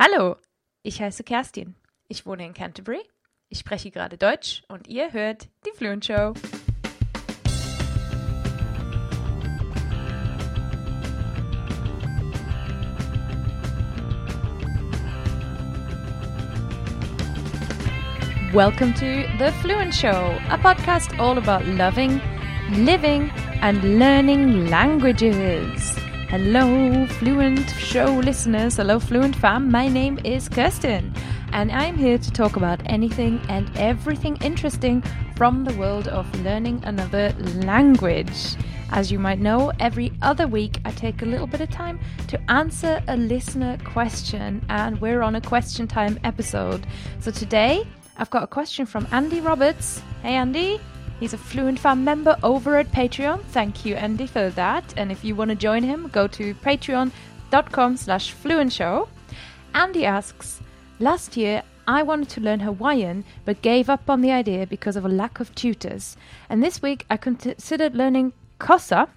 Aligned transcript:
Hallo, 0.00 0.36
ich 0.84 1.02
heiße 1.02 1.24
Kerstin. 1.24 1.74
Ich 2.06 2.24
wohne 2.24 2.46
in 2.46 2.54
Canterbury. 2.54 3.00
Ich 3.48 3.58
spreche 3.58 3.90
gerade 3.90 4.16
Deutsch 4.16 4.62
und 4.68 4.86
ihr 4.86 5.12
hört 5.12 5.48
die 5.66 5.76
Fluent 5.76 6.04
Show. 6.04 6.34
Welcome 18.52 18.94
to 18.94 19.26
The 19.40 19.50
Fluent 19.60 19.92
Show, 19.92 20.38
a 20.48 20.56
podcast 20.58 21.18
all 21.18 21.38
about 21.38 21.68
loving, 21.76 22.20
living, 22.70 23.32
and 23.62 23.82
learning 23.98 24.68
languages. 24.68 25.96
Hello, 26.28 27.06
Fluent 27.06 27.70
Show 27.78 28.12
listeners. 28.18 28.76
Hello, 28.76 29.00
Fluent 29.00 29.34
fam. 29.34 29.70
My 29.70 29.88
name 29.88 30.18
is 30.24 30.46
Kerstin, 30.46 31.16
and 31.54 31.72
I'm 31.72 31.96
here 31.96 32.18
to 32.18 32.30
talk 32.30 32.56
about 32.56 32.82
anything 32.84 33.40
and 33.48 33.74
everything 33.78 34.36
interesting 34.42 35.02
from 35.36 35.64
the 35.64 35.72
world 35.78 36.06
of 36.08 36.26
learning 36.42 36.82
another 36.84 37.32
language. 37.64 38.56
As 38.90 39.10
you 39.10 39.18
might 39.18 39.38
know, 39.38 39.72
every 39.80 40.12
other 40.20 40.46
week 40.46 40.78
I 40.84 40.90
take 40.90 41.22
a 41.22 41.24
little 41.24 41.46
bit 41.46 41.62
of 41.62 41.70
time 41.70 41.98
to 42.26 42.38
answer 42.50 43.02
a 43.08 43.16
listener 43.16 43.78
question, 43.84 44.62
and 44.68 45.00
we're 45.00 45.22
on 45.22 45.36
a 45.36 45.40
question 45.40 45.88
time 45.88 46.20
episode. 46.24 46.86
So 47.20 47.30
today 47.30 47.86
I've 48.18 48.28
got 48.28 48.42
a 48.42 48.48
question 48.48 48.84
from 48.84 49.08
Andy 49.12 49.40
Roberts. 49.40 50.02
Hey, 50.20 50.34
Andy. 50.34 50.78
He's 51.20 51.32
a 51.32 51.38
Fluent 51.38 51.80
Fam 51.80 52.04
member 52.04 52.36
over 52.44 52.76
at 52.76 52.92
Patreon. 52.92 53.42
Thank 53.46 53.84
you, 53.84 53.96
Andy, 53.96 54.26
for 54.26 54.50
that. 54.50 54.94
And 54.96 55.10
if 55.10 55.24
you 55.24 55.34
want 55.34 55.50
to 55.50 55.56
join 55.56 55.82
him, 55.82 56.08
go 56.12 56.28
to 56.28 56.54
patreon.com 56.54 57.96
slash 57.96 58.32
fluentshow. 58.32 59.08
Andy 59.74 60.04
asks, 60.04 60.60
Last 61.00 61.36
year, 61.36 61.64
I 61.88 62.02
wanted 62.02 62.28
to 62.30 62.40
learn 62.40 62.60
Hawaiian, 62.60 63.24
but 63.44 63.62
gave 63.62 63.88
up 63.90 64.08
on 64.08 64.20
the 64.20 64.30
idea 64.30 64.66
because 64.66 64.94
of 64.94 65.04
a 65.04 65.08
lack 65.08 65.40
of 65.40 65.54
tutors. 65.54 66.16
And 66.48 66.62
this 66.62 66.82
week, 66.82 67.04
I 67.10 67.16
considered 67.16 67.96
learning 67.96 68.32
Xhosa, 68.60 69.08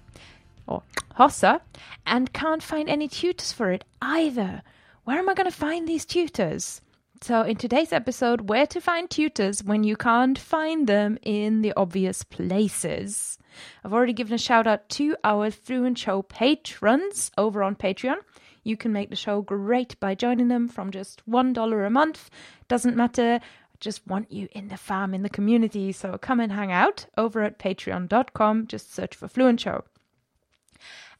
or 0.66 0.82
Xhosa, 1.16 1.60
and 2.06 2.32
can't 2.32 2.62
find 2.62 2.88
any 2.88 3.08
tutors 3.08 3.52
for 3.52 3.70
it 3.70 3.84
either. 4.00 4.62
Where 5.04 5.18
am 5.18 5.28
I 5.28 5.34
going 5.34 5.50
to 5.50 5.56
find 5.56 5.86
these 5.86 6.04
tutors? 6.04 6.80
So, 7.22 7.42
in 7.42 7.54
today's 7.54 7.92
episode, 7.92 8.48
where 8.48 8.66
to 8.66 8.80
find 8.80 9.08
tutors 9.08 9.62
when 9.62 9.84
you 9.84 9.94
can't 9.94 10.36
find 10.36 10.88
them 10.88 11.18
in 11.22 11.62
the 11.62 11.72
obvious 11.76 12.24
places. 12.24 13.38
I've 13.84 13.92
already 13.92 14.12
given 14.12 14.34
a 14.34 14.38
shout 14.38 14.66
out 14.66 14.88
to 14.88 15.14
our 15.22 15.52
Fluent 15.52 15.98
Show 15.98 16.22
patrons 16.22 17.30
over 17.38 17.62
on 17.62 17.76
Patreon. 17.76 18.16
You 18.64 18.76
can 18.76 18.92
make 18.92 19.08
the 19.08 19.14
show 19.14 19.40
great 19.40 20.00
by 20.00 20.16
joining 20.16 20.48
them 20.48 20.66
from 20.66 20.90
just 20.90 21.22
$1 21.30 21.86
a 21.86 21.90
month. 21.90 22.28
Doesn't 22.66 22.96
matter. 22.96 23.38
I 23.40 23.76
just 23.78 24.04
want 24.04 24.32
you 24.32 24.48
in 24.50 24.66
the 24.66 24.76
fam, 24.76 25.14
in 25.14 25.22
the 25.22 25.30
community. 25.30 25.92
So 25.92 26.18
come 26.18 26.40
and 26.40 26.50
hang 26.50 26.72
out 26.72 27.06
over 27.16 27.44
at 27.44 27.56
patreon.com. 27.56 28.66
Just 28.66 28.92
search 28.92 29.14
for 29.14 29.28
Fluent 29.28 29.60
Show. 29.60 29.84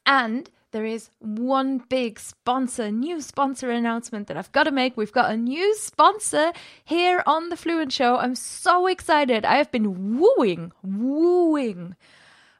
And 0.05 0.49
there 0.73 0.85
is 0.85 1.09
one 1.19 1.77
big 1.87 2.19
sponsor, 2.19 2.91
new 2.91 3.21
sponsor 3.21 3.69
announcement 3.69 4.27
that 4.27 4.35
I've 4.35 4.51
got 4.51 4.63
to 4.63 4.71
make. 4.71 4.97
We've 4.97 5.11
got 5.11 5.31
a 5.31 5.37
new 5.37 5.75
sponsor 5.77 6.51
here 6.83 7.23
on 7.27 7.49
the 7.49 7.55
Fluent 7.55 7.93
Show. 7.93 8.17
I'm 8.17 8.33
so 8.33 8.87
excited. 8.87 9.45
I 9.45 9.57
have 9.57 9.71
been 9.71 10.17
wooing, 10.17 10.71
wooing, 10.81 11.95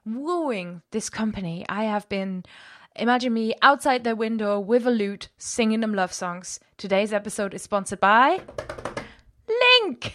wooing 0.06 0.82
this 0.92 1.10
company. 1.10 1.66
I 1.68 1.84
have 1.84 2.08
been. 2.08 2.44
Imagine 2.96 3.34
me 3.34 3.54
outside 3.60 4.04
their 4.04 4.14
window 4.14 4.60
with 4.60 4.86
a 4.86 4.90
lute 4.92 5.28
singing 5.36 5.80
them 5.80 5.92
love 5.92 6.12
songs. 6.12 6.60
Today's 6.78 7.12
episode 7.12 7.52
is 7.52 7.62
sponsored 7.62 7.98
by 7.98 8.40
LingQ. 9.48 10.12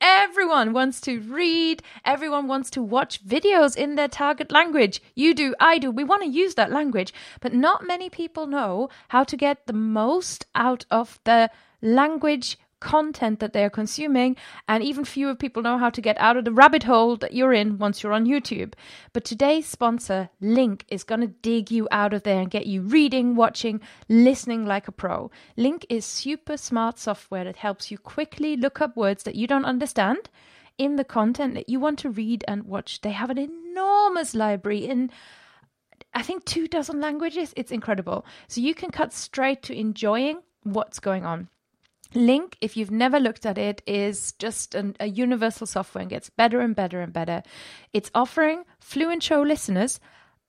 Everyone 0.00 0.72
wants 0.72 1.00
to 1.02 1.20
read. 1.20 1.82
Everyone 2.04 2.46
wants 2.46 2.70
to 2.70 2.82
watch 2.82 3.24
videos 3.24 3.76
in 3.76 3.96
their 3.96 4.08
target 4.08 4.50
language. 4.50 5.02
You 5.14 5.34
do, 5.34 5.54
I 5.60 5.78
do. 5.78 5.90
We 5.90 6.04
want 6.04 6.22
to 6.22 6.28
use 6.28 6.54
that 6.54 6.72
language. 6.72 7.12
But 7.40 7.52
not 7.52 7.86
many 7.86 8.08
people 8.08 8.46
know 8.46 8.88
how 9.08 9.24
to 9.24 9.36
get 9.36 9.66
the 9.66 9.72
most 9.72 10.46
out 10.54 10.86
of 10.90 11.18
the 11.24 11.50
language 11.82 12.58
content 12.80 13.40
that 13.40 13.52
they 13.52 13.64
are 13.64 13.70
consuming, 13.70 14.36
and 14.66 14.82
even 14.82 15.04
fewer 15.04 15.34
people 15.34 15.62
know 15.62 15.78
how 15.78 15.90
to 15.90 16.00
get 16.00 16.18
out 16.18 16.36
of 16.36 16.44
the 16.44 16.52
rabbit 16.52 16.82
hole 16.82 17.16
that 17.16 17.34
you're 17.34 17.52
in 17.52 17.78
once 17.78 18.02
you're 18.02 18.12
on 18.12 18.26
YouTube. 18.26 18.72
But 19.12 19.24
today's 19.24 19.66
sponsor, 19.66 20.30
LingQ, 20.42 20.82
is 20.88 21.04
going 21.04 21.20
to 21.20 21.26
dig 21.28 21.70
you 21.70 21.86
out 21.90 22.12
of 22.12 22.22
there 22.22 22.40
and 22.40 22.50
get 22.50 22.66
you 22.66 22.82
reading, 22.82 23.36
watching, 23.36 23.80
listening 24.08 24.66
like 24.66 24.88
a 24.88 24.92
pro. 24.92 25.30
LingQ 25.56 25.84
is 25.88 26.04
super 26.04 26.56
smart 26.56 26.98
software 26.98 27.44
that 27.44 27.56
helps 27.56 27.90
you 27.90 27.98
quickly 27.98 28.56
look 28.56 28.80
up 28.80 28.96
words 28.96 29.22
that 29.22 29.36
you 29.36 29.46
don't 29.46 29.64
understand 29.64 30.28
in 30.78 30.96
the 30.96 31.04
content 31.04 31.54
that 31.54 31.68
you 31.68 31.78
want 31.78 31.98
to 31.98 32.10
read 32.10 32.44
and 32.48 32.64
watch. 32.64 33.02
They 33.02 33.12
have 33.12 33.30
an 33.30 33.38
enormous 33.38 34.34
library 34.34 34.86
in 34.86 35.10
I 36.12 36.22
think 36.22 36.44
two 36.44 36.66
dozen 36.66 37.00
languages. 37.00 37.52
It's 37.56 37.70
incredible. 37.70 38.24
So 38.48 38.60
you 38.60 38.74
can 38.74 38.90
cut 38.90 39.12
straight 39.12 39.62
to 39.64 39.78
enjoying 39.78 40.40
what's 40.62 40.98
going 40.98 41.24
on. 41.24 41.48
LingQ, 42.14 42.54
if 42.60 42.76
you've 42.76 42.90
never 42.90 43.20
looked 43.20 43.46
at 43.46 43.58
it, 43.58 43.82
is 43.86 44.32
just 44.32 44.74
an, 44.74 44.96
a 45.00 45.06
universal 45.06 45.66
software 45.66 46.02
and 46.02 46.10
gets 46.10 46.30
better 46.30 46.60
and 46.60 46.74
better 46.74 47.00
and 47.00 47.12
better. 47.12 47.42
It's 47.92 48.10
offering 48.14 48.64
Fluent 48.78 49.22
Show 49.22 49.42
listeners 49.42 50.00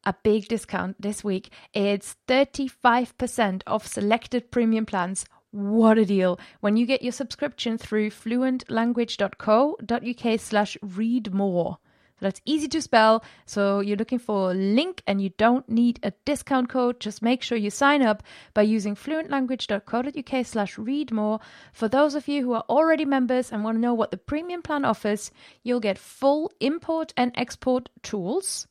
a 0.04 0.16
big 0.24 0.48
discount 0.48 1.00
this 1.02 1.24
week. 1.24 1.52
It's 1.74 2.18
35% 2.28 3.62
off 3.68 3.88
selected 3.88 4.52
premium 4.52 4.86
plans. 4.86 5.26
What 5.52 5.98
a 5.98 6.06
deal. 6.06 6.38
When 6.62 6.78
you 6.78 6.86
get 6.86 7.02
your 7.02 7.12
subscription 7.12 7.78
through 7.78 8.12
fluentlanguage.co.uk 8.12 10.40
slash 10.40 10.78
read 10.82 11.34
more. 11.34 11.78
That's 12.22 12.40
easy 12.46 12.68
to 12.70 12.82
spell. 12.82 13.24
So 13.46 13.82
you're 13.82 13.98
looking 13.98 14.20
for 14.20 14.52
a 14.52 14.54
link 14.54 15.04
and 15.08 15.22
you 15.22 15.32
don't 15.38 15.68
need 15.68 16.00
a 16.04 16.14
discount 16.24 16.70
code. 16.70 17.00
Just 17.00 17.22
make 17.22 17.42
sure 17.42 17.58
you 17.58 17.70
sign 17.70 18.02
up 18.02 18.24
by 18.54 18.62
using 18.62 18.96
fluentlanguage.co.uk 18.96 20.46
slash 20.46 20.78
read 20.78 21.12
more. 21.12 21.40
For 21.74 21.90
those 21.90 22.16
of 22.16 22.28
you 22.28 22.44
who 22.44 22.54
are 22.54 22.66
already 22.70 23.06
members 23.06 23.52
and 23.52 23.64
want 23.64 23.78
to 23.78 23.82
know 23.82 23.94
what 23.94 24.12
the 24.12 24.18
premium 24.18 24.62
plan 24.62 24.86
offers, 24.86 25.32
you'll 25.64 25.80
get 25.80 25.98
full 25.98 26.52
import 26.59 27.14
and 27.18 27.34
export 27.36 27.90
tools 28.04 28.68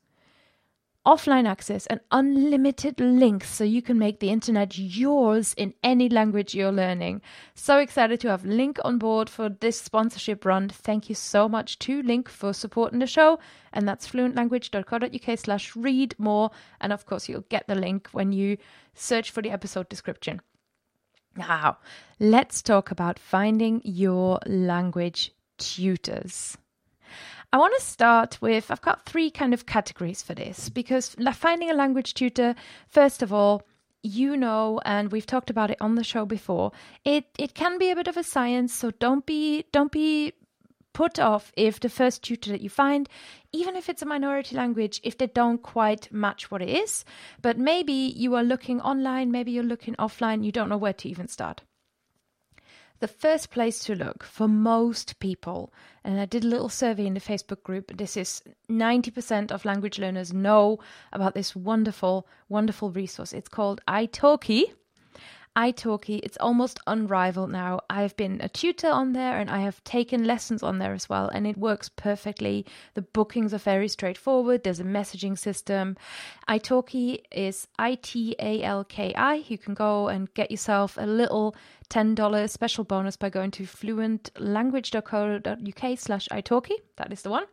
offline 1.06 1.48
access 1.48 1.86
and 1.86 2.00
unlimited 2.10 2.96
LingQs 2.98 3.44
so 3.44 3.64
you 3.64 3.80
can 3.80 3.98
make 3.98 4.20
the 4.20 4.30
internet 4.30 4.76
yours 4.76 5.54
in 5.54 5.72
any 5.82 6.08
language 6.08 6.54
you're 6.54 6.72
learning. 6.72 7.22
So 7.54 7.78
excited 7.78 8.20
to 8.20 8.28
have 8.28 8.42
LingQ 8.42 8.78
on 8.84 8.98
board 8.98 9.30
for 9.30 9.48
this 9.48 9.80
sponsorship 9.80 10.44
run. 10.44 10.68
Thank 10.68 11.08
you 11.08 11.14
so 11.14 11.48
much 11.48 11.78
to 11.80 12.02
LingQ 12.02 12.28
for 12.28 12.52
supporting 12.52 12.98
the 12.98 13.06
show. 13.06 13.38
And 13.72 13.88
that's 13.88 14.08
fluentlanguage.co.uk 14.08 15.38
slash 15.38 15.74
read 15.74 16.14
more. 16.18 16.50
And 16.80 16.92
of 16.92 17.06
course, 17.06 17.28
you'll 17.28 17.46
get 17.48 17.66
the 17.66 17.74
link 17.74 18.08
when 18.12 18.32
you 18.32 18.58
search 18.94 19.30
for 19.30 19.42
the 19.42 19.50
episode 19.50 19.88
description. 19.88 20.40
Now, 21.36 21.78
let's 22.18 22.60
talk 22.60 22.90
about 22.90 23.18
finding 23.18 23.80
your 23.84 24.40
language 24.46 25.32
tutors. 25.58 26.58
I 27.52 27.58
want 27.58 27.74
to 27.76 27.84
start 27.84 28.38
with 28.40 28.70
I've 28.70 28.80
got 28.80 29.04
three 29.04 29.30
kind 29.30 29.52
of 29.52 29.66
categories 29.66 30.22
for 30.22 30.34
this 30.34 30.68
because 30.68 31.16
finding 31.34 31.70
a 31.70 31.74
language 31.74 32.14
tutor, 32.14 32.54
first 32.88 33.22
of 33.22 33.32
all, 33.32 33.62
you 34.02 34.36
know 34.36 34.80
and 34.84 35.12
we've 35.12 35.26
talked 35.26 35.50
about 35.50 35.70
it 35.70 35.76
on 35.80 35.94
the 35.94 36.04
show 36.04 36.24
before 36.24 36.72
it 37.04 37.26
it 37.38 37.52
can 37.54 37.76
be 37.76 37.90
a 37.90 37.94
bit 37.94 38.08
of 38.08 38.16
a 38.16 38.22
science 38.22 38.72
so 38.72 38.90
don't 38.92 39.26
be 39.26 39.62
don't 39.72 39.92
be 39.92 40.32
put 40.92 41.18
off 41.18 41.52
if 41.56 41.80
the 41.80 41.88
first 41.88 42.22
tutor 42.22 42.50
that 42.50 42.62
you 42.62 42.70
find 42.70 43.08
even 43.52 43.76
if 43.76 43.88
it's 43.88 44.02
a 44.02 44.06
minority 44.06 44.56
language 44.56 45.00
if 45.04 45.18
they 45.18 45.26
don't 45.26 45.62
quite 45.62 46.10
match 46.12 46.50
what 46.50 46.62
it 46.62 46.68
is. 46.68 47.04
But 47.42 47.58
maybe 47.58 47.92
you 47.92 48.34
are 48.36 48.42
looking 48.42 48.80
online 48.80 49.30
maybe 49.30 49.52
you're 49.52 49.62
looking 49.62 49.94
offline 49.96 50.44
you 50.44 50.52
don't 50.52 50.68
know 50.68 50.78
where 50.78 50.92
to 50.94 51.08
even 51.08 51.28
start 51.28 51.62
the 53.00 53.08
first 53.08 53.50
place 53.50 53.80
to 53.80 53.94
look 53.94 54.22
for 54.22 54.46
most 54.46 55.18
people, 55.18 55.72
and 56.04 56.20
I 56.20 56.26
did 56.26 56.44
a 56.44 56.48
little 56.48 56.68
survey 56.68 57.06
in 57.06 57.14
the 57.14 57.20
Facebook 57.20 57.62
group. 57.62 57.96
This 57.96 58.16
is 58.16 58.42
90% 58.70 59.50
of 59.50 59.64
language 59.64 59.98
learners 59.98 60.32
know 60.32 60.78
about 61.12 61.34
this 61.34 61.56
wonderful, 61.56 62.26
wonderful 62.48 62.90
resource. 62.90 63.32
It's 63.32 63.48
called 63.48 63.80
italki 63.88 64.72
italki. 65.60 66.20
It's 66.22 66.38
almost 66.38 66.80
unrivaled 66.86 67.50
now. 67.50 67.80
I've 67.90 68.16
been 68.16 68.40
a 68.40 68.48
tutor 68.48 68.90
on 68.90 69.12
there 69.12 69.38
and 69.38 69.50
I 69.50 69.60
have 69.60 69.84
taken 69.84 70.24
lessons 70.24 70.62
on 70.62 70.78
there 70.78 70.94
as 70.94 71.06
well, 71.08 71.28
and 71.28 71.46
it 71.46 71.58
works 71.58 71.88
perfectly. 71.88 72.66
The 72.94 73.02
bookings 73.02 73.52
are 73.52 73.58
very 73.58 73.88
straightforward. 73.88 74.64
There's 74.64 74.80
a 74.80 74.84
messaging 74.84 75.38
system. 75.38 75.96
italki 76.48 77.18
is 77.30 77.68
I 77.78 77.96
T 77.96 78.34
A 78.38 78.62
L 78.62 78.84
K 78.84 79.12
I. 79.14 79.44
You 79.48 79.58
can 79.58 79.74
go 79.74 80.08
and 80.08 80.32
get 80.34 80.50
yourself 80.50 80.96
a 80.98 81.06
little 81.06 81.54
$10 81.90 82.48
special 82.48 82.84
bonus 82.84 83.16
by 83.16 83.28
going 83.30 83.50
to 83.50 83.64
fluentlanguage.co.uk 83.64 85.98
slash 85.98 86.28
italki. 86.28 86.74
That 86.96 87.12
is 87.12 87.22
the 87.22 87.30
one. 87.30 87.44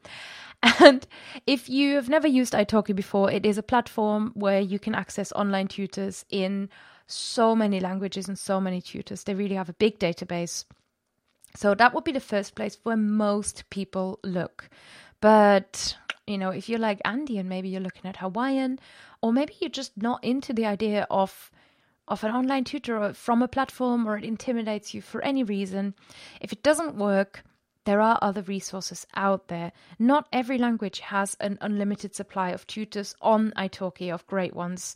And 0.79 1.05
if 1.45 1.69
you 1.69 1.95
have 1.95 2.09
never 2.09 2.27
used 2.27 2.53
italki 2.53 2.95
before, 2.95 3.31
it 3.31 3.45
is 3.45 3.57
a 3.57 3.63
platform 3.63 4.31
where 4.33 4.59
you 4.59 4.79
can 4.79 4.95
access 4.95 5.31
online 5.33 5.67
tutors 5.67 6.25
in 6.29 6.69
so 7.07 7.55
many 7.55 7.79
languages 7.79 8.27
and 8.27 8.37
so 8.37 8.61
many 8.61 8.81
tutors. 8.81 9.23
They 9.23 9.33
really 9.33 9.55
have 9.55 9.69
a 9.69 9.73
big 9.73 9.97
database. 9.99 10.65
So 11.55 11.73
that 11.73 11.93
would 11.93 12.03
be 12.03 12.11
the 12.11 12.19
first 12.19 12.55
place 12.55 12.77
where 12.83 12.97
most 12.97 13.69
people 13.69 14.19
look. 14.23 14.69
But, 15.21 15.97
you 16.27 16.37
know, 16.37 16.49
if 16.51 16.69
you're 16.69 16.79
like 16.79 17.01
Andy 17.03 17.37
and 17.37 17.49
maybe 17.49 17.69
you're 17.69 17.81
looking 17.81 18.07
at 18.07 18.17
Hawaiian, 18.17 18.79
or 19.21 19.33
maybe 19.33 19.55
you're 19.59 19.69
just 19.69 19.97
not 19.97 20.23
into 20.23 20.53
the 20.53 20.65
idea 20.65 21.07
of 21.09 21.51
of 22.07 22.23
an 22.23 22.31
online 22.31 22.63
tutor 22.63 22.97
or 22.97 23.13
from 23.13 23.41
a 23.41 23.47
platform 23.49 24.07
or 24.07 24.17
it 24.17 24.23
intimidates 24.23 24.93
you 24.93 25.01
for 25.01 25.21
any 25.23 25.43
reason, 25.43 25.93
if 26.39 26.53
it 26.53 26.63
doesn't 26.63 26.95
work, 26.95 27.43
there 27.83 27.99
are 27.99 28.17
other 28.21 28.41
resources 28.43 29.05
out 29.15 29.47
there. 29.49 29.71
Not 29.99 30.27
every 30.31 30.57
language 30.57 30.99
has 30.99 31.35
an 31.39 31.57
unlimited 31.59 32.15
supply 32.15 32.51
of 32.51 32.65
tutors 32.67 33.15
on 33.21 33.51
italki 33.57 34.13
of 34.13 34.27
great 34.27 34.53
ones, 34.53 34.95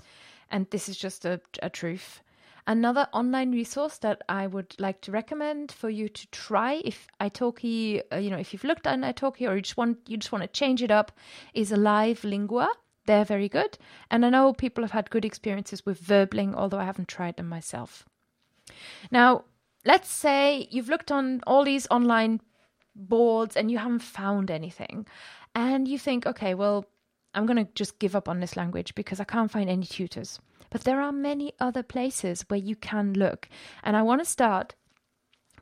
and 0.51 0.69
this 0.69 0.87
is 0.87 0.97
just 0.97 1.25
a, 1.25 1.41
a 1.63 1.69
truth. 1.69 2.21
Another 2.67 3.07
online 3.11 3.51
resource 3.51 3.97
that 3.99 4.21
I 4.29 4.45
would 4.45 4.75
like 4.77 5.01
to 5.01 5.11
recommend 5.11 5.71
for 5.71 5.89
you 5.89 6.07
to 6.09 6.27
try 6.27 6.81
if 6.85 7.07
italki, 7.19 8.01
uh, 8.13 8.17
you 8.17 8.29
know, 8.29 8.37
if 8.37 8.53
you've 8.53 8.63
looked 8.63 8.85
at 8.85 8.99
italki 8.99 9.49
or 9.49 9.55
you 9.55 9.61
just 9.61 9.77
want 9.77 9.97
you 10.07 10.17
just 10.17 10.31
want 10.31 10.43
to 10.43 10.47
change 10.47 10.83
it 10.83 10.91
up, 10.91 11.11
is 11.55 11.71
Live 11.71 12.23
Lingua. 12.23 12.69
They're 13.07 13.25
very 13.25 13.49
good, 13.49 13.79
and 14.11 14.23
I 14.23 14.29
know 14.29 14.53
people 14.53 14.83
have 14.83 14.91
had 14.91 15.09
good 15.09 15.25
experiences 15.25 15.83
with 15.87 15.99
Verbling, 15.99 16.53
although 16.53 16.77
I 16.77 16.85
haven't 16.85 17.07
tried 17.07 17.37
them 17.37 17.49
myself. 17.49 18.05
Now, 19.09 19.45
let's 19.85 20.09
say 20.09 20.67
you've 20.69 20.87
looked 20.89 21.11
on 21.11 21.41
all 21.47 21.63
these 21.65 21.87
online 21.89 22.41
boards 22.95 23.57
and 23.57 23.71
you 23.71 23.79
haven't 23.79 24.03
found 24.03 24.51
anything, 24.51 25.07
and 25.55 25.87
you 25.87 25.97
think, 25.97 26.27
okay, 26.27 26.53
well, 26.53 26.85
I'm 27.33 27.45
going 27.45 27.63
to 27.63 27.71
just 27.75 27.99
give 27.99 28.15
up 28.15 28.27
on 28.27 28.39
this 28.39 28.57
language 28.57 28.95
because 28.95 29.19
I 29.19 29.23
can't 29.23 29.51
find 29.51 29.69
any 29.69 29.85
tutors. 29.85 30.39
But 30.69 30.83
there 30.83 31.01
are 31.01 31.11
many 31.11 31.53
other 31.59 31.83
places 31.83 32.45
where 32.47 32.59
you 32.59 32.75
can 32.75 33.13
look. 33.13 33.49
And 33.83 33.95
I 33.95 34.01
want 34.01 34.21
to 34.21 34.25
start 34.29 34.75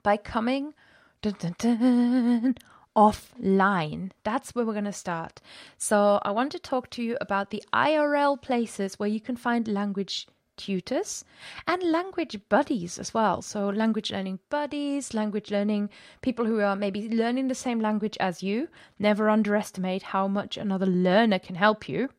by 0.04 0.18
coming 0.18 0.74
dun, 1.21 1.36
dun, 1.39 1.56
dun, 1.57 2.56
offline. 2.95 4.12
That's 4.24 4.54
where 4.54 4.66
we're 4.66 4.74
going 4.74 4.86
to 4.86 4.94
start. 4.94 5.42
So 5.77 6.19
I 6.24 6.31
want 6.31 6.51
to 6.54 6.60
talk 6.60 6.89
to 6.92 7.04
you 7.04 7.18
about 7.21 7.50
the 7.50 7.63
IRL 7.74 8.42
places 8.42 8.98
where 8.98 9.10
you 9.10 9.19
can 9.19 9.36
find 9.36 9.68
language 9.68 10.27
tutors 10.59 11.25
and 11.65 11.81
language 11.81 12.39
buddies 12.50 13.00
as 13.00 13.13
well. 13.13 13.41
So, 13.41 13.69
language 13.69 14.11
learning 14.11 14.39
buddies, 14.51 15.15
language 15.15 15.50
learning 15.50 15.89
people 16.21 16.45
who 16.45 16.59
are 16.59 16.75
maybe 16.75 17.09
learning 17.09 17.47
the 17.47 17.56
same 17.56 17.79
language 17.79 18.17
as 18.19 18.44
you. 18.44 18.67
Never 19.00 19.29
underestimate 19.29 20.03
how 20.03 20.27
much 20.27 20.57
another 20.57 20.85
learner 20.85 21.39
can 21.39 21.56
help 21.56 21.89
you 21.89 22.09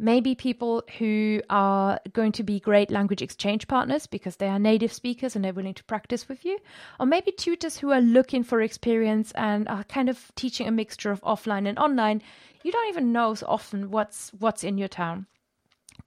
maybe 0.00 0.34
people 0.34 0.82
who 0.98 1.42
are 1.50 2.00
going 2.14 2.32
to 2.32 2.42
be 2.42 2.58
great 2.58 2.90
language 2.90 3.20
exchange 3.20 3.68
partners 3.68 4.06
because 4.06 4.36
they 4.36 4.48
are 4.48 4.58
native 4.58 4.92
speakers 4.92 5.36
and 5.36 5.44
they're 5.44 5.52
willing 5.52 5.74
to 5.74 5.84
practice 5.84 6.28
with 6.28 6.44
you, 6.44 6.58
or 6.98 7.06
maybe 7.06 7.30
tutors 7.30 7.76
who 7.76 7.92
are 7.92 8.00
looking 8.00 8.42
for 8.42 8.62
experience 8.62 9.30
and 9.32 9.68
are 9.68 9.84
kind 9.84 10.08
of 10.08 10.32
teaching 10.34 10.66
a 10.66 10.72
mixture 10.72 11.10
of 11.10 11.20
offline 11.20 11.68
and 11.68 11.78
online. 11.78 12.22
You 12.64 12.72
don't 12.72 12.88
even 12.88 13.12
know 13.12 13.34
so 13.34 13.46
often 13.46 13.90
what's 13.90 14.30
what's 14.38 14.64
in 14.64 14.78
your 14.78 14.88
town. 14.88 15.26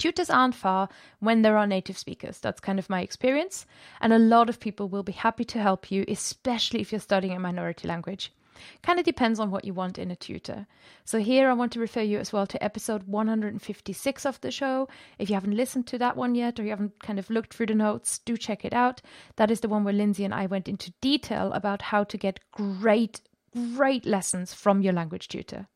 Tutors 0.03 0.29
aren't 0.29 0.53
far 0.53 0.89
when 1.21 1.43
there 1.43 1.57
are 1.57 1.65
native 1.65 1.97
speakers. 1.97 2.37
That's 2.39 2.59
kind 2.59 2.77
of 2.77 2.89
my 2.89 2.99
experience. 2.99 3.65
And 4.01 4.11
a 4.11 4.19
lot 4.19 4.49
of 4.49 4.59
people 4.59 4.89
will 4.89 5.01
be 5.01 5.13
happy 5.13 5.45
to 5.45 5.59
help 5.59 5.91
you, 5.91 6.03
especially 6.09 6.81
if 6.81 6.91
you're 6.91 6.99
studying 6.99 7.37
a 7.37 7.39
minority 7.39 7.87
language. 7.87 8.33
Kind 8.81 8.99
of 8.99 9.05
depends 9.05 9.39
on 9.39 9.49
what 9.49 9.63
you 9.63 9.73
want 9.73 9.97
in 9.97 10.11
a 10.11 10.17
tutor. 10.17 10.67
So, 11.05 11.19
here 11.19 11.47
I 11.47 11.53
want 11.53 11.71
to 11.71 11.79
refer 11.79 12.01
you 12.01 12.19
as 12.19 12.33
well 12.33 12.45
to 12.47 12.61
episode 12.61 13.03
156 13.03 14.25
of 14.25 14.41
the 14.41 14.51
show. 14.51 14.89
If 15.19 15.29
you 15.29 15.35
haven't 15.35 15.55
listened 15.55 15.87
to 15.87 15.97
that 15.99 16.17
one 16.17 16.35
yet 16.35 16.59
or 16.59 16.63
you 16.63 16.71
haven't 16.71 16.99
kind 16.99 17.17
of 17.17 17.29
looked 17.29 17.53
through 17.53 17.67
the 17.67 17.73
notes, 17.73 18.19
do 18.25 18.35
check 18.35 18.65
it 18.65 18.73
out. 18.73 19.01
That 19.37 19.51
is 19.51 19.61
the 19.61 19.69
one 19.69 19.85
where 19.85 19.93
Lindsay 19.93 20.25
and 20.25 20.33
I 20.33 20.47
went 20.47 20.67
into 20.67 20.91
detail 20.99 21.53
about 21.53 21.81
how 21.81 22.03
to 22.03 22.17
get 22.17 22.41
great, 22.51 23.21
great 23.53 24.05
lessons 24.05 24.53
from 24.53 24.81
your 24.81 24.91
language 24.91 25.29
tutor. 25.29 25.69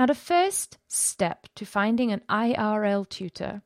Now, 0.00 0.06
the 0.06 0.14
first 0.14 0.78
step 0.88 1.46
to 1.56 1.66
finding 1.66 2.10
an 2.10 2.22
IRL 2.30 3.06
tutor 3.06 3.60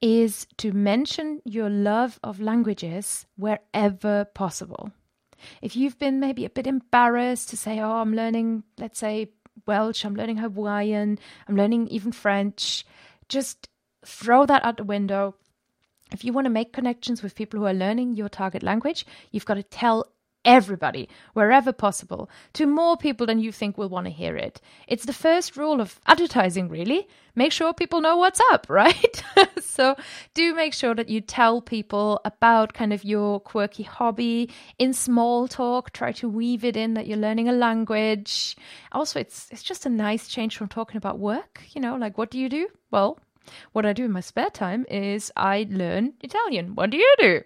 is 0.00 0.46
to 0.58 0.70
mention 0.70 1.42
your 1.44 1.68
love 1.68 2.20
of 2.22 2.40
languages 2.40 3.26
wherever 3.34 4.24
possible. 4.26 4.92
If 5.60 5.74
you've 5.74 5.98
been 5.98 6.20
maybe 6.20 6.44
a 6.44 6.50
bit 6.50 6.68
embarrassed 6.68 7.48
to 7.48 7.56
say, 7.56 7.80
oh, 7.80 7.96
I'm 7.96 8.14
learning, 8.14 8.62
let's 8.78 9.00
say, 9.00 9.32
Welsh, 9.66 10.04
I'm 10.04 10.14
learning 10.14 10.36
Hawaiian, 10.36 11.18
I'm 11.48 11.56
learning 11.56 11.88
even 11.88 12.12
French, 12.12 12.86
just 13.28 13.68
throw 14.06 14.46
that 14.46 14.64
out 14.64 14.76
the 14.76 14.84
window. 14.84 15.34
If 16.12 16.24
you 16.24 16.32
want 16.32 16.44
to 16.44 16.50
make 16.50 16.72
connections 16.72 17.24
with 17.24 17.34
people 17.34 17.58
who 17.58 17.66
are 17.66 17.74
learning 17.74 18.14
your 18.14 18.28
target 18.28 18.62
language, 18.62 19.04
you've 19.32 19.46
got 19.46 19.54
to 19.54 19.64
tell 19.64 20.11
everybody, 20.44 21.08
wherever 21.34 21.72
possible, 21.72 22.28
to 22.54 22.66
more 22.66 22.96
people 22.96 23.26
than 23.26 23.38
you 23.38 23.52
think 23.52 23.78
will 23.78 23.88
want 23.88 24.06
to 24.06 24.12
hear 24.12 24.36
it. 24.36 24.60
It's 24.88 25.04
the 25.04 25.12
first 25.12 25.56
rule 25.56 25.80
of 25.80 26.00
advertising, 26.06 26.68
really. 26.68 27.08
Make 27.34 27.52
sure 27.52 27.72
people 27.72 28.00
know 28.00 28.16
what's 28.16 28.40
up, 28.50 28.66
right? 28.70 29.22
so 29.60 29.96
do 30.34 30.54
make 30.54 30.74
sure 30.74 30.94
that 30.94 31.08
you 31.08 31.20
tell 31.20 31.60
people 31.60 32.20
about 32.24 32.74
kind 32.74 32.92
of 32.92 33.04
your 33.04 33.40
quirky 33.40 33.82
hobby 33.82 34.50
in 34.78 34.92
small 34.92 35.48
talk. 35.48 35.92
Try 35.92 36.12
to 36.12 36.28
weave 36.28 36.64
it 36.64 36.76
in 36.76 36.94
that 36.94 37.06
you're 37.06 37.16
learning 37.18 37.48
a 37.48 37.52
language. 37.52 38.56
Also, 38.92 39.20
it's 39.20 39.48
it's 39.50 39.62
just 39.62 39.86
a 39.86 39.90
nice 39.90 40.28
change 40.28 40.56
from 40.56 40.68
talking 40.68 40.98
about 40.98 41.18
work. 41.18 41.62
You 41.72 41.80
know, 41.80 41.96
like 41.96 42.18
what 42.18 42.30
do 42.30 42.38
you 42.38 42.48
do? 42.48 42.68
Well, 42.90 43.18
what 43.72 43.86
I 43.86 43.92
do 43.92 44.04
in 44.04 44.12
my 44.12 44.20
spare 44.20 44.50
time 44.50 44.84
is 44.88 45.32
I 45.36 45.66
learn 45.70 46.14
Italian. 46.20 46.74
What 46.74 46.90
do 46.90 46.96
you 46.98 47.14
do? 47.18 47.42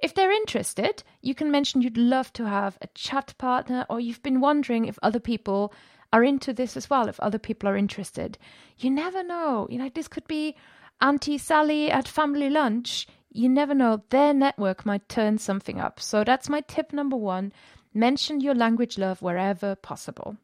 If 0.00 0.14
they're 0.14 0.32
interested, 0.32 1.02
you 1.22 1.34
can 1.34 1.50
mention 1.50 1.82
you'd 1.82 1.96
love 1.96 2.32
to 2.34 2.46
have 2.48 2.78
a 2.80 2.88
chat 2.94 3.34
partner 3.38 3.86
or 3.88 4.00
you've 4.00 4.22
been 4.22 4.40
wondering 4.40 4.84
if 4.84 4.98
other 5.02 5.20
people 5.20 5.72
are 6.12 6.22
into 6.22 6.52
this 6.52 6.76
as 6.76 6.88
well, 6.88 7.08
if 7.08 7.18
other 7.20 7.38
people 7.38 7.68
are 7.68 7.76
interested. 7.76 8.38
You 8.78 8.90
never 8.90 9.22
know. 9.22 9.66
You 9.70 9.78
know, 9.78 9.90
this 9.92 10.08
could 10.08 10.26
be 10.28 10.56
Auntie 11.00 11.38
Sally 11.38 11.90
at 11.90 12.06
family 12.06 12.48
lunch. 12.48 13.06
You 13.30 13.48
never 13.48 13.74
know. 13.74 14.02
Their 14.10 14.32
network 14.32 14.86
might 14.86 15.08
turn 15.08 15.38
something 15.38 15.80
up. 15.80 15.98
So 15.98 16.22
that's 16.22 16.48
my 16.48 16.60
tip 16.60 16.92
number 16.92 17.16
one. 17.16 17.52
Mention 17.92 18.40
your 18.40 18.54
language 18.54 18.96
love 18.96 19.22
wherever 19.22 19.74
possible. 19.74 20.36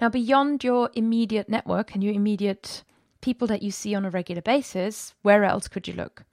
Now, 0.00 0.08
beyond 0.08 0.62
your 0.62 0.90
immediate 0.94 1.48
network 1.48 1.94
and 1.94 2.04
your 2.04 2.14
immediate 2.14 2.84
people 3.20 3.48
that 3.48 3.62
you 3.62 3.70
see 3.70 3.94
on 3.94 4.04
a 4.04 4.10
regular 4.10 4.42
basis, 4.42 5.14
where 5.22 5.44
else 5.44 5.68
could 5.68 5.88
you 5.88 5.94
look? 5.94 6.24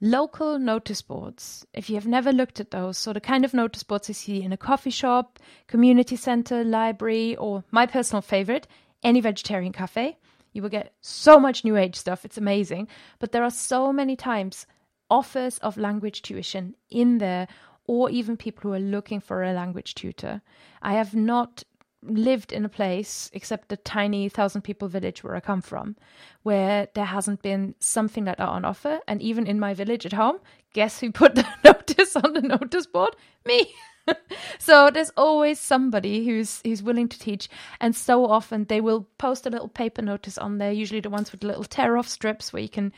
Local 0.00 0.58
notice 0.58 1.00
boards. 1.00 1.66
If 1.72 1.88
you 1.88 1.94
have 1.94 2.06
never 2.06 2.30
looked 2.30 2.60
at 2.60 2.70
those, 2.70 2.98
so 2.98 3.14
the 3.14 3.20
kind 3.20 3.46
of 3.46 3.54
notice 3.54 3.82
boards 3.82 4.08
you 4.08 4.14
see 4.14 4.42
in 4.42 4.52
a 4.52 4.56
coffee 4.58 4.90
shop, 4.90 5.38
community 5.68 6.16
center, 6.16 6.62
library, 6.62 7.34
or 7.36 7.64
my 7.70 7.86
personal 7.86 8.20
favorite, 8.20 8.66
any 9.02 9.20
vegetarian 9.20 9.72
cafe, 9.72 10.18
you 10.52 10.60
will 10.60 10.68
get 10.68 10.92
so 11.00 11.40
much 11.40 11.64
new 11.64 11.76
age 11.76 11.96
stuff. 11.96 12.26
It's 12.26 12.36
amazing. 12.36 12.88
But 13.18 13.32
there 13.32 13.44
are 13.44 13.50
so 13.50 13.92
many 13.92 14.16
times 14.16 14.66
offers 15.08 15.58
of 15.58 15.78
language 15.78 16.20
tuition 16.20 16.74
in 16.90 17.18
there, 17.18 17.48
or 17.86 18.10
even 18.10 18.36
people 18.36 18.62
who 18.62 18.74
are 18.74 18.80
looking 18.80 19.20
for 19.20 19.44
a 19.44 19.52
language 19.52 19.94
tutor. 19.94 20.42
I 20.82 20.94
have 20.94 21.14
not 21.14 21.62
lived 22.02 22.52
in 22.52 22.64
a 22.64 22.68
place, 22.68 23.30
except 23.32 23.68
the 23.68 23.76
tiny 23.76 24.28
thousand 24.28 24.62
people 24.62 24.88
village 24.88 25.24
where 25.24 25.34
I 25.34 25.40
come 25.40 25.62
from, 25.62 25.96
where 26.42 26.88
there 26.94 27.04
hasn't 27.04 27.42
been 27.42 27.74
something 27.80 28.24
that 28.24 28.40
are 28.40 28.48
on 28.48 28.64
offer. 28.64 29.00
And 29.08 29.20
even 29.22 29.46
in 29.46 29.58
my 29.58 29.74
village 29.74 30.06
at 30.06 30.12
home, 30.12 30.38
guess 30.72 31.00
who 31.00 31.10
put 31.10 31.34
the 31.34 31.46
notice 31.64 32.16
on 32.16 32.32
the 32.32 32.42
notice 32.42 32.86
board? 32.86 33.16
Me. 33.44 33.72
so 34.58 34.90
there's 34.90 35.10
always 35.16 35.58
somebody 35.58 36.24
who's 36.24 36.60
who's 36.64 36.82
willing 36.82 37.08
to 37.08 37.18
teach, 37.18 37.48
and 37.80 37.94
so 37.94 38.26
often 38.26 38.64
they 38.64 38.80
will 38.80 39.08
post 39.18 39.46
a 39.46 39.50
little 39.50 39.68
paper 39.68 40.02
notice 40.02 40.38
on 40.38 40.58
there. 40.58 40.72
Usually 40.72 41.00
the 41.00 41.10
ones 41.10 41.32
with 41.32 41.44
little 41.44 41.64
tear 41.64 41.96
off 41.96 42.08
strips 42.08 42.52
where 42.52 42.62
you 42.62 42.68
can 42.68 42.92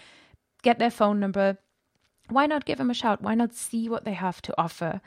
get 0.63 0.79
their 0.79 0.91
phone 0.91 1.21
number. 1.21 1.59
Why 2.29 2.47
not 2.47 2.67
give 2.67 2.77
them 2.77 2.91
a 2.91 2.95
shout? 2.95 3.23
Why 3.23 3.35
not 3.35 3.55
see 3.55 3.89
what 3.89 4.05
they 4.05 4.13
have 4.13 4.43
to 4.43 4.55
offer? 4.59 5.01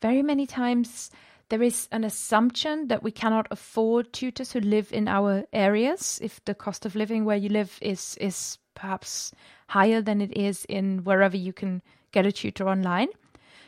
Very 0.00 0.22
many 0.22 0.46
times 0.46 1.10
there 1.48 1.62
is 1.62 1.88
an 1.92 2.04
assumption 2.04 2.88
that 2.88 3.02
we 3.02 3.10
cannot 3.10 3.48
afford 3.50 4.12
tutors 4.12 4.52
who 4.52 4.60
live 4.60 4.92
in 4.92 5.08
our 5.08 5.44
areas 5.52 6.18
if 6.22 6.44
the 6.44 6.54
cost 6.54 6.84
of 6.84 6.94
living 6.94 7.24
where 7.24 7.36
you 7.36 7.48
live 7.48 7.78
is 7.80 8.16
is 8.20 8.58
perhaps 8.74 9.32
higher 9.68 10.00
than 10.00 10.20
it 10.20 10.36
is 10.36 10.64
in 10.68 11.04
wherever 11.04 11.36
you 11.36 11.52
can 11.52 11.82
get 12.12 12.26
a 12.26 12.32
tutor 12.32 12.68
online 12.68 13.08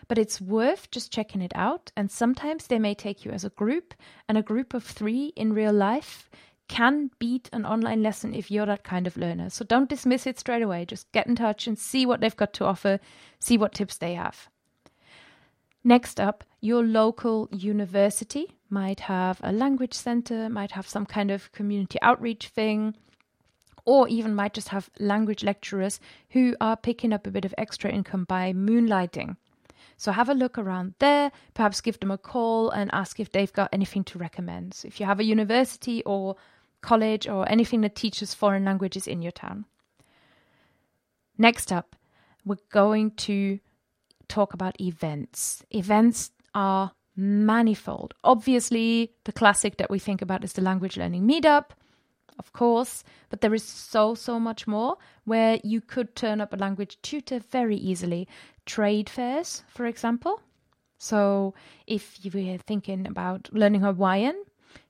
but 0.08 0.18
it's 0.18 0.40
worth 0.40 0.90
just 0.90 1.12
checking 1.12 1.40
it 1.40 1.52
out 1.54 1.92
and 1.96 2.10
sometimes 2.10 2.66
they 2.66 2.78
may 2.78 2.94
take 2.94 3.24
you 3.24 3.30
as 3.30 3.44
a 3.44 3.50
group 3.50 3.94
and 4.28 4.36
a 4.36 4.42
group 4.42 4.74
of 4.74 4.84
3 4.84 5.32
in 5.36 5.52
real 5.52 5.72
life 5.72 6.28
can 6.70 7.10
beat 7.18 7.50
an 7.52 7.66
online 7.66 8.00
lesson 8.00 8.32
if 8.32 8.48
you're 8.48 8.66
that 8.66 8.84
kind 8.84 9.08
of 9.08 9.16
learner. 9.16 9.50
So 9.50 9.64
don't 9.64 9.88
dismiss 9.88 10.24
it 10.24 10.38
straight 10.38 10.62
away. 10.62 10.84
Just 10.84 11.10
get 11.10 11.26
in 11.26 11.34
touch 11.34 11.66
and 11.66 11.76
see 11.76 12.06
what 12.06 12.20
they've 12.20 12.36
got 12.36 12.52
to 12.54 12.64
offer, 12.64 13.00
see 13.40 13.58
what 13.58 13.74
tips 13.74 13.96
they 13.96 14.14
have. 14.14 14.48
Next 15.82 16.20
up, 16.20 16.44
your 16.60 16.84
local 16.84 17.48
university 17.52 18.46
might 18.68 19.00
have 19.00 19.40
a 19.42 19.52
language 19.52 19.94
center, 19.94 20.48
might 20.48 20.72
have 20.72 20.88
some 20.88 21.06
kind 21.06 21.30
of 21.30 21.50
community 21.52 21.98
outreach 22.02 22.48
thing, 22.48 22.94
or 23.84 24.08
even 24.08 24.34
might 24.34 24.54
just 24.54 24.68
have 24.68 24.90
language 24.98 25.42
lecturers 25.42 26.00
who 26.30 26.54
are 26.60 26.76
picking 26.76 27.12
up 27.12 27.26
a 27.26 27.30
bit 27.30 27.44
of 27.44 27.54
extra 27.58 27.90
income 27.90 28.24
by 28.24 28.52
moonlighting. 28.52 29.36
So 29.96 30.12
have 30.12 30.28
a 30.28 30.34
look 30.34 30.58
around 30.58 30.94
there, 30.98 31.32
perhaps 31.54 31.80
give 31.80 31.98
them 32.00 32.10
a 32.10 32.18
call 32.18 32.70
and 32.70 32.90
ask 32.92 33.20
if 33.20 33.32
they've 33.32 33.52
got 33.52 33.70
anything 33.72 34.04
to 34.04 34.18
recommend. 34.18 34.74
So 34.74 34.88
if 34.88 35.00
you 35.00 35.06
have 35.06 35.20
a 35.20 35.24
university 35.24 36.02
or 36.04 36.36
college 36.80 37.28
or 37.28 37.48
anything 37.50 37.82
that 37.82 37.94
teaches 37.94 38.32
foreign 38.34 38.64
languages 38.64 39.06
in 39.06 39.22
your 39.22 39.32
town. 39.32 39.64
Next 41.36 41.72
up, 41.72 41.96
we're 42.44 42.56
going 42.70 43.12
to 43.12 43.60
talk 44.28 44.54
about 44.54 44.80
events. 44.80 45.64
Events 45.70 46.30
are 46.54 46.92
manifold. 47.16 48.14
Obviously, 48.24 49.12
the 49.24 49.32
classic 49.32 49.76
that 49.76 49.90
we 49.90 49.98
think 49.98 50.22
about 50.22 50.44
is 50.44 50.54
the 50.54 50.62
language 50.62 50.96
learning 50.96 51.26
meetup, 51.26 51.70
of 52.38 52.52
course, 52.52 53.04
but 53.28 53.42
there 53.42 53.54
is 53.54 53.62
so, 53.62 54.14
so 54.14 54.40
much 54.40 54.66
more 54.66 54.96
where 55.24 55.60
you 55.62 55.80
could 55.80 56.16
turn 56.16 56.40
up 56.40 56.52
a 56.52 56.56
language 56.56 56.98
tutor 57.02 57.38
very 57.38 57.76
easily. 57.76 58.26
Trade 58.64 59.10
fairs, 59.10 59.62
for 59.68 59.84
example. 59.84 60.40
So, 60.96 61.54
if 61.86 62.24
you 62.24 62.30
were 62.32 62.58
thinking 62.58 63.06
about 63.06 63.48
learning 63.52 63.82
Hawaiian, 63.82 64.42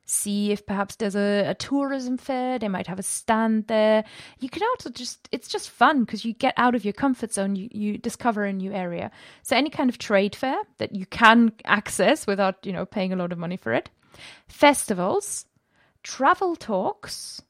see 0.05 0.51
if 0.51 0.65
perhaps 0.65 0.95
there's 0.95 1.15
a, 1.15 1.49
a, 1.49 1.55
tourism 1.55 2.17
fair 2.17 2.59
they 2.59 2.67
might 2.67 2.87
have 2.87 2.99
a 2.99 3.03
stand 3.03 3.67
there. 3.67 4.03
You 4.39 4.49
can 4.49 4.63
also 4.63 4.89
just 4.89 5.29
it's 5.31 5.47
just 5.47 5.69
fun 5.69 6.03
because 6.03 6.25
you 6.25 6.33
get 6.33 6.53
out 6.57 6.75
of 6.75 6.83
your 6.83 6.93
comfort 6.93 7.33
zone 7.33 7.55
you, 7.55 7.69
you 7.71 7.97
discover 7.97 8.43
a 8.43 8.53
new 8.53 8.73
area. 8.73 9.11
So 9.43 9.55
any 9.55 9.69
kind 9.69 9.89
of 9.89 9.97
trade 9.97 10.35
fair 10.35 10.57
that 10.79 10.95
you 10.95 11.05
can 11.05 11.53
access 11.65 12.27
without 12.27 12.65
you 12.65 12.73
know 12.73 12.85
paying 12.85 13.13
a 13.13 13.15
lot 13.15 13.31
of 13.31 13.37
money 13.37 13.57
for 13.57 13.73
it. 13.73 13.89
Festivals 14.47 15.45
travel 16.03 16.55
talks 16.55 17.41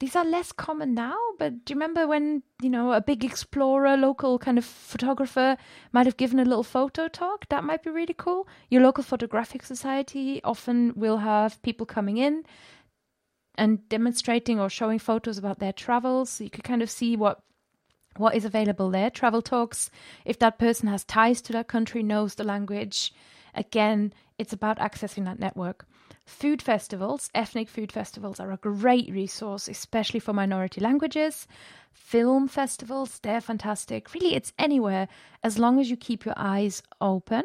these 0.00 0.16
are 0.16 0.24
less 0.24 0.52
common 0.52 0.94
now, 0.94 1.16
but 1.38 1.64
do 1.64 1.72
you 1.72 1.76
remember 1.76 2.06
when, 2.06 2.42
you 2.60 2.68
know, 2.68 2.92
a 2.92 3.00
big 3.00 3.24
explorer, 3.24 3.96
local 3.96 4.38
kind 4.38 4.58
of 4.58 4.64
photographer 4.64 5.56
might 5.92 6.06
have 6.06 6.16
given 6.16 6.40
a 6.40 6.44
little 6.44 6.64
photo 6.64 7.08
talk? 7.08 7.48
That 7.48 7.64
might 7.64 7.82
be 7.82 7.90
really 7.90 8.14
cool. 8.14 8.48
Your 8.70 8.82
local 8.82 9.04
photographic 9.04 9.62
society 9.62 10.42
often 10.42 10.92
will 10.96 11.18
have 11.18 11.62
people 11.62 11.86
coming 11.86 12.18
in 12.18 12.44
and 13.56 13.88
demonstrating 13.88 14.58
or 14.58 14.68
showing 14.68 14.98
photos 14.98 15.38
about 15.38 15.60
their 15.60 15.72
travels. 15.72 16.30
So 16.30 16.44
you 16.44 16.50
could 16.50 16.64
kind 16.64 16.82
of 16.82 16.90
see 16.90 17.16
what 17.16 17.40
what 18.16 18.36
is 18.36 18.44
available 18.44 18.90
there. 18.90 19.10
Travel 19.10 19.42
talks, 19.42 19.90
if 20.24 20.38
that 20.38 20.58
person 20.58 20.88
has 20.88 21.04
ties 21.04 21.40
to 21.42 21.52
that 21.52 21.68
country, 21.68 22.02
knows 22.02 22.34
the 22.34 22.44
language. 22.44 23.12
Again, 23.54 24.12
it's 24.38 24.52
about 24.52 24.78
accessing 24.78 25.24
that 25.24 25.40
network. 25.40 25.86
Food 26.26 26.62
festivals, 26.62 27.30
ethnic 27.34 27.68
food 27.68 27.92
festivals, 27.92 28.40
are 28.40 28.50
a 28.50 28.56
great 28.56 29.10
resource, 29.10 29.68
especially 29.68 30.20
for 30.20 30.32
minority 30.32 30.80
languages. 30.80 31.46
Film 31.92 32.48
festivals, 32.48 33.18
they're 33.18 33.42
fantastic. 33.42 34.12
Really, 34.14 34.34
it's 34.34 34.52
anywhere 34.58 35.06
as 35.42 35.58
long 35.58 35.78
as 35.78 35.90
you 35.90 35.96
keep 35.96 36.24
your 36.24 36.34
eyes 36.36 36.82
open. 37.00 37.42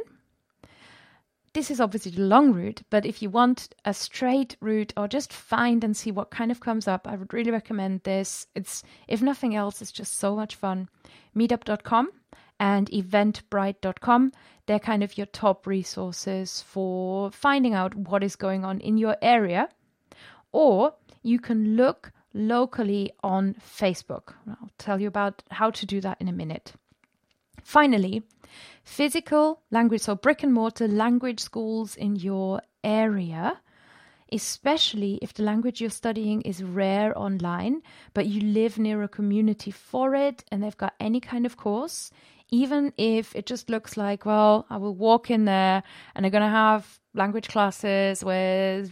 This 1.53 1.71
is 1.71 1.81
obviously 1.81 2.11
the 2.11 2.21
long 2.21 2.53
route, 2.53 2.83
but 2.89 3.05
if 3.05 3.21
you 3.21 3.29
want 3.29 3.75
a 3.83 3.93
straight 3.93 4.55
route 4.61 4.93
or 4.95 5.07
just 5.07 5.33
find 5.33 5.83
and 5.83 5.97
see 5.97 6.11
what 6.11 6.29
kind 6.29 6.51
of 6.51 6.59
comes 6.59 6.87
up, 6.87 7.07
I 7.07 7.15
would 7.15 7.33
really 7.33 7.51
recommend 7.51 8.03
this. 8.03 8.47
It's, 8.55 8.83
if 9.07 9.21
nothing 9.21 9.55
else, 9.55 9.81
it's 9.81 9.91
just 9.91 10.19
so 10.19 10.35
much 10.35 10.55
fun. 10.55 10.87
Meetup.com 11.35 12.11
and 12.59 12.89
eventbrite.com. 12.91 14.31
They're 14.69 14.77
kind 14.77 15.01
of 15.01 15.17
your 15.17 15.25
top 15.25 15.65
resources 15.65 16.61
for 16.61 17.31
finding 17.31 17.73
out 17.73 17.95
what 17.95 18.23
is 18.23 18.35
going 18.35 18.63
on 18.63 18.79
in 18.81 18.99
your 18.99 19.17
area. 19.19 19.67
Or 20.51 20.93
you 21.23 21.39
can 21.39 21.75
look 21.75 22.11
locally 22.35 23.11
on 23.23 23.55
Facebook. 23.55 24.35
I'll 24.47 24.69
tell 24.77 25.01
you 25.01 25.07
about 25.07 25.41
how 25.49 25.71
to 25.71 25.87
do 25.87 25.99
that 26.01 26.21
in 26.21 26.27
a 26.27 26.31
minute. 26.31 26.73
Finally, 27.63 28.21
physical 28.83 29.63
language, 29.71 30.01
so 30.01 30.13
brick 30.13 30.43
and 30.43 30.53
mortar 30.53 30.87
language 30.87 31.39
schools 31.39 31.95
in 31.95 32.15
your 32.15 32.61
area 32.83 33.59
especially 34.31 35.17
if 35.23 35.33
the 35.33 35.41
language 35.41 35.81
you're 35.81 35.89
studying 35.89 36.41
is 36.41 36.61
rare 36.61 37.17
online, 37.17 37.81
but 38.13 38.27
you 38.27 38.41
live 38.41 38.77
near 38.77 39.01
a 39.01 39.07
community 39.07 39.71
for 39.71 40.13
it 40.13 40.43
and 40.51 40.61
they've 40.61 40.77
got 40.77 40.93
any 40.99 41.19
kind 41.19 41.47
of 41.47 41.57
course, 41.57 42.11
even 42.51 42.93
if 42.97 43.35
it 43.35 43.45
just 43.45 43.69
looks 43.69 43.97
like, 43.97 44.25
well, 44.25 44.65
I 44.69 44.77
will 44.77 44.95
walk 44.95 45.29
in 45.29 45.45
there 45.45 45.83
and 46.15 46.23
they're 46.23 46.31
going 46.31 46.43
to 46.43 46.49
have 46.49 46.99
language 47.13 47.47
classes 47.47 48.23
where 48.23 48.85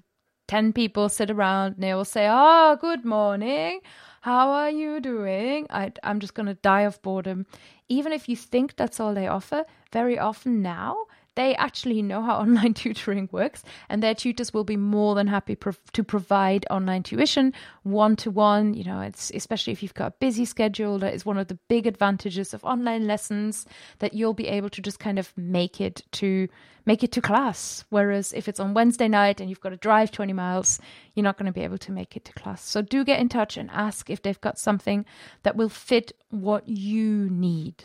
10 0.47 0.73
people 0.73 1.09
sit 1.09 1.29
around 1.29 1.73
and 1.73 1.83
they 1.83 1.93
will 1.93 2.05
say, 2.05 2.27
Oh, 2.29 2.77
good 2.79 3.03
morning. 3.03 3.81
How 4.21 4.49
are 4.49 4.69
you 4.69 4.99
doing? 4.99 5.67
I, 5.69 5.91
I'm 6.03 6.19
just 6.19 6.33
going 6.33 6.47
to 6.47 6.55
die 6.55 6.81
of 6.81 7.01
boredom. 7.01 7.45
Even 7.89 8.11
if 8.11 8.27
you 8.27 8.35
think 8.35 8.75
that's 8.75 8.99
all 8.99 9.13
they 9.13 9.27
offer, 9.27 9.65
very 9.91 10.19
often 10.19 10.61
now 10.61 10.97
they 11.37 11.55
actually 11.55 12.01
know 12.01 12.21
how 12.21 12.35
online 12.43 12.73
tutoring 12.73 13.29
works, 13.31 13.63
and 13.87 14.03
their 14.03 14.15
tutors 14.15 14.53
will 14.53 14.65
be 14.65 14.75
more 14.75 15.15
than 15.15 15.27
happy 15.27 15.55
to 15.93 16.03
provide 16.03 16.65
online 16.69 17.03
tuition 17.03 17.53
one 17.83 18.15
to 18.17 18.29
one. 18.29 18.73
You 18.73 18.83
know, 18.83 18.99
it's 18.99 19.31
especially 19.33 19.71
if 19.71 19.81
you've 19.81 19.93
got 19.93 20.07
a 20.07 20.15
busy 20.19 20.43
schedule, 20.43 20.99
that 20.99 21.13
is 21.13 21.25
one 21.25 21.37
of 21.37 21.47
the 21.47 21.59
big 21.69 21.87
advantages 21.87 22.53
of 22.53 22.65
online 22.65 23.07
lessons 23.07 23.65
that 23.99 24.13
you'll 24.13 24.33
be 24.33 24.47
able 24.47 24.69
to 24.71 24.81
just 24.81 24.99
kind 24.99 25.19
of 25.19 25.31
make 25.37 25.79
it 25.79 26.03
to 26.13 26.49
make 26.85 27.03
it 27.03 27.11
to 27.11 27.21
class. 27.21 27.85
Whereas 27.89 28.33
if 28.33 28.47
it's 28.47 28.59
on 28.59 28.73
Wednesday 28.73 29.07
night 29.07 29.39
and 29.39 29.49
you've 29.49 29.61
got 29.61 29.69
to 29.69 29.77
drive 29.77 30.09
20 30.09 30.33
miles, 30.33 30.79
you're 31.13 31.23
not 31.23 31.37
going 31.37 31.45
to 31.45 31.51
be 31.51 31.63
able 31.63 31.77
to 31.79 31.91
make 31.91 32.15
it 32.15 32.25
to 32.25 32.33
class. 32.33 32.63
So 32.63 32.81
do 32.81 33.03
get 33.03 33.19
in 33.19 33.29
touch 33.29 33.57
and 33.57 33.69
ask 33.71 34.09
if 34.09 34.21
they've 34.21 34.41
got 34.41 34.57
something 34.57 35.05
that 35.43 35.57
will 35.57 35.69
fit 35.69 36.13
what 36.29 36.67
you 36.67 37.29
need. 37.29 37.83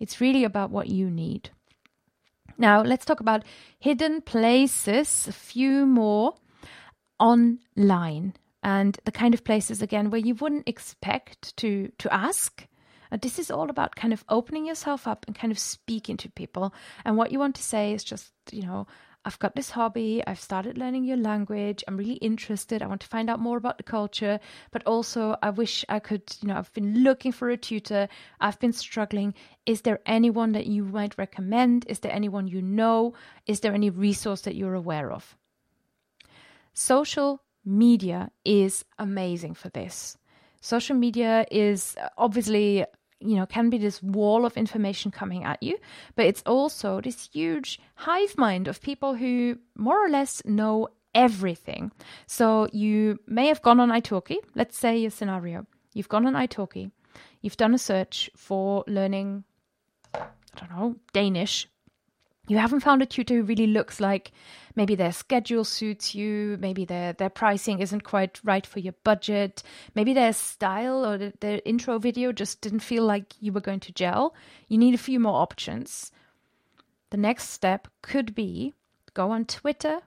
It's 0.00 0.20
really 0.20 0.42
about 0.42 0.70
what 0.70 0.88
you 0.88 1.08
need. 1.08 1.50
Now, 2.58 2.82
let's 2.82 3.04
talk 3.04 3.20
about 3.20 3.44
hidden 3.78 4.20
places, 4.22 5.26
a 5.28 5.32
few 5.32 5.86
more 5.86 6.34
online, 7.18 8.34
and 8.62 8.98
the 9.04 9.12
kind 9.12 9.34
of 9.34 9.44
places 9.44 9.82
again 9.82 10.10
where 10.10 10.20
you 10.20 10.34
wouldn't 10.34 10.68
expect 10.68 11.56
to 11.58 11.90
to 11.98 12.12
ask. 12.12 12.66
Uh, 13.10 13.18
this 13.20 13.38
is 13.38 13.50
all 13.50 13.68
about 13.68 13.94
kind 13.94 14.12
of 14.12 14.24
opening 14.28 14.64
yourself 14.64 15.06
up 15.06 15.26
and 15.26 15.36
kind 15.36 15.52
of 15.52 15.58
speaking 15.58 16.16
to 16.16 16.30
people. 16.30 16.72
And 17.04 17.16
what 17.16 17.30
you 17.30 17.38
want 17.38 17.54
to 17.56 17.62
say 17.62 17.92
is 17.92 18.02
just, 18.02 18.32
you 18.50 18.62
know, 18.62 18.86
I've 19.24 19.38
got 19.38 19.54
this 19.54 19.70
hobby, 19.70 20.22
I've 20.26 20.40
started 20.40 20.76
learning 20.76 21.04
your 21.04 21.16
language, 21.16 21.84
I'm 21.86 21.96
really 21.96 22.14
interested, 22.14 22.82
I 22.82 22.88
want 22.88 23.02
to 23.02 23.06
find 23.06 23.30
out 23.30 23.38
more 23.38 23.56
about 23.56 23.76
the 23.76 23.84
culture, 23.84 24.40
but 24.72 24.84
also 24.84 25.36
I 25.42 25.50
wish 25.50 25.84
I 25.88 26.00
could, 26.00 26.22
you 26.40 26.48
know, 26.48 26.56
I've 26.56 26.72
been 26.72 27.04
looking 27.04 27.30
for 27.30 27.48
a 27.48 27.56
tutor, 27.56 28.08
I've 28.40 28.58
been 28.58 28.72
struggling. 28.72 29.34
Is 29.64 29.82
there 29.82 30.00
anyone 30.06 30.52
that 30.52 30.66
you 30.66 30.84
might 30.84 31.16
recommend? 31.18 31.86
Is 31.88 32.00
there 32.00 32.12
anyone 32.12 32.48
you 32.48 32.62
know? 32.62 33.14
Is 33.46 33.60
there 33.60 33.74
any 33.74 33.90
resource 33.90 34.40
that 34.42 34.56
you're 34.56 34.74
aware 34.74 35.12
of? 35.12 35.36
Social 36.74 37.42
media 37.64 38.30
is 38.44 38.84
amazing 38.98 39.54
for 39.54 39.68
this. 39.68 40.18
Social 40.60 40.96
media 40.96 41.46
is 41.50 41.96
obviously 42.18 42.84
you 43.22 43.36
know, 43.36 43.46
can 43.46 43.70
be 43.70 43.78
this 43.78 44.02
wall 44.02 44.44
of 44.44 44.56
information 44.56 45.10
coming 45.10 45.44
at 45.44 45.62
you, 45.62 45.78
but 46.16 46.26
it's 46.26 46.42
also 46.42 47.00
this 47.00 47.28
huge 47.32 47.80
hive 47.94 48.36
mind 48.36 48.68
of 48.68 48.80
people 48.80 49.14
who 49.14 49.58
more 49.76 50.04
or 50.04 50.08
less 50.08 50.42
know 50.44 50.88
everything. 51.14 51.92
So 52.26 52.68
you 52.72 53.18
may 53.26 53.46
have 53.48 53.62
gone 53.62 53.80
on 53.80 53.90
italki. 53.90 54.36
Let's 54.54 54.78
say 54.78 55.04
a 55.04 55.10
scenario. 55.10 55.66
You've 55.94 56.08
gone 56.08 56.26
on 56.26 56.34
italki. 56.34 56.90
You've 57.40 57.56
done 57.56 57.74
a 57.74 57.78
search 57.78 58.30
for 58.36 58.84
learning, 58.86 59.44
I 60.14 60.26
don't 60.56 60.70
know, 60.70 60.96
Danish 61.12 61.68
you 62.48 62.58
haven't 62.58 62.80
found 62.80 63.02
a 63.02 63.06
tutor 63.06 63.34
who 63.34 63.42
really 63.44 63.68
looks 63.68 64.00
like 64.00 64.32
maybe 64.74 64.94
their 64.94 65.12
schedule 65.12 65.64
suits 65.64 66.14
you, 66.14 66.56
maybe 66.60 66.84
their 66.84 67.12
their 67.12 67.30
pricing 67.30 67.78
isn't 67.78 68.02
quite 68.02 68.40
right 68.42 68.66
for 68.66 68.80
your 68.80 68.94
budget, 69.04 69.62
maybe 69.94 70.12
their 70.12 70.32
style 70.32 71.06
or 71.06 71.18
the, 71.18 71.32
their 71.40 71.60
intro 71.64 71.98
video 71.98 72.32
just 72.32 72.60
didn't 72.60 72.80
feel 72.80 73.04
like 73.04 73.34
you 73.40 73.52
were 73.52 73.60
going 73.60 73.80
to 73.80 73.92
gel. 73.92 74.34
You 74.68 74.78
need 74.78 74.94
a 74.94 74.98
few 74.98 75.20
more 75.20 75.40
options. 75.40 76.10
The 77.10 77.16
next 77.16 77.50
step 77.50 77.88
could 78.02 78.34
be 78.34 78.74
go 79.14 79.30
on 79.30 79.44
Twitter, 79.44 80.00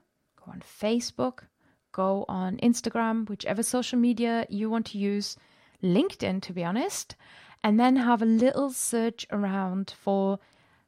go 0.44 0.52
on 0.52 0.60
Facebook, 0.60 1.44
go 1.92 2.26
on 2.28 2.58
Instagram, 2.58 3.28
whichever 3.28 3.62
social 3.62 3.98
media 3.98 4.46
you 4.50 4.68
want 4.68 4.86
to 4.86 4.98
use, 4.98 5.36
LinkedIn 5.82 6.42
to 6.42 6.52
be 6.52 6.64
honest, 6.64 7.16
and 7.64 7.80
then 7.80 7.96
have 7.96 8.20
a 8.20 8.26
little 8.26 8.70
search 8.70 9.26
around 9.30 9.94
for 9.98 10.38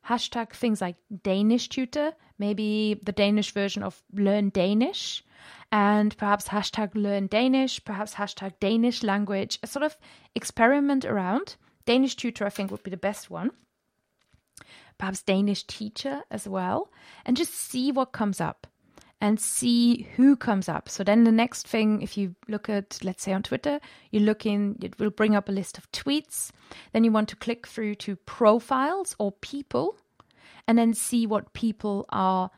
hashtag 0.08 0.52
things 0.52 0.80
like 0.80 0.96
Danish 1.22 1.68
tutor, 1.68 2.12
maybe 2.38 3.00
the 3.02 3.12
Danish 3.12 3.52
version 3.52 3.82
of 3.82 4.02
learn 4.12 4.48
Danish, 4.50 5.24
and 5.70 6.16
perhaps 6.16 6.48
hashtag 6.48 6.90
learn 6.94 7.26
Danish, 7.26 7.84
perhaps 7.84 8.14
hashtag 8.14 8.52
Danish 8.60 9.02
language, 9.02 9.58
a 9.62 9.66
sort 9.66 9.82
of 9.82 9.96
experiment 10.34 11.04
around. 11.04 11.56
Danish 11.84 12.16
tutor, 12.16 12.46
I 12.46 12.50
think, 12.50 12.70
would 12.70 12.82
be 12.82 12.90
the 12.90 12.96
best 12.96 13.30
one. 13.30 13.50
Perhaps 14.98 15.22
Danish 15.22 15.64
teacher 15.64 16.22
as 16.30 16.48
well, 16.48 16.90
and 17.24 17.36
just 17.36 17.54
see 17.54 17.92
what 17.92 18.12
comes 18.12 18.40
up. 18.40 18.66
And 19.20 19.40
see 19.40 20.08
who 20.16 20.36
comes 20.36 20.68
up. 20.68 20.88
So 20.88 21.02
then 21.02 21.24
the 21.24 21.32
next 21.32 21.66
thing, 21.66 22.02
if 22.02 22.16
you 22.16 22.36
look 22.46 22.68
at, 22.68 22.98
let's 23.02 23.22
say 23.22 23.32
on 23.32 23.42
Twitter, 23.42 23.80
you 24.10 24.20
look 24.20 24.46
in, 24.46 24.76
it 24.80 24.98
will 24.98 25.10
bring 25.10 25.34
up 25.34 25.48
a 25.48 25.52
list 25.52 25.76
of 25.76 25.90
tweets. 25.90 26.50
Then 26.92 27.04
you 27.04 27.10
want 27.10 27.28
to 27.30 27.36
click 27.36 27.66
through 27.66 27.96
to 27.96 28.16
profiles 28.16 29.16
or 29.18 29.32
people 29.32 29.96
and 30.68 30.78
then 30.78 30.94
see 30.94 31.26
what 31.26 31.52
people 31.52 32.06
are 32.10 32.50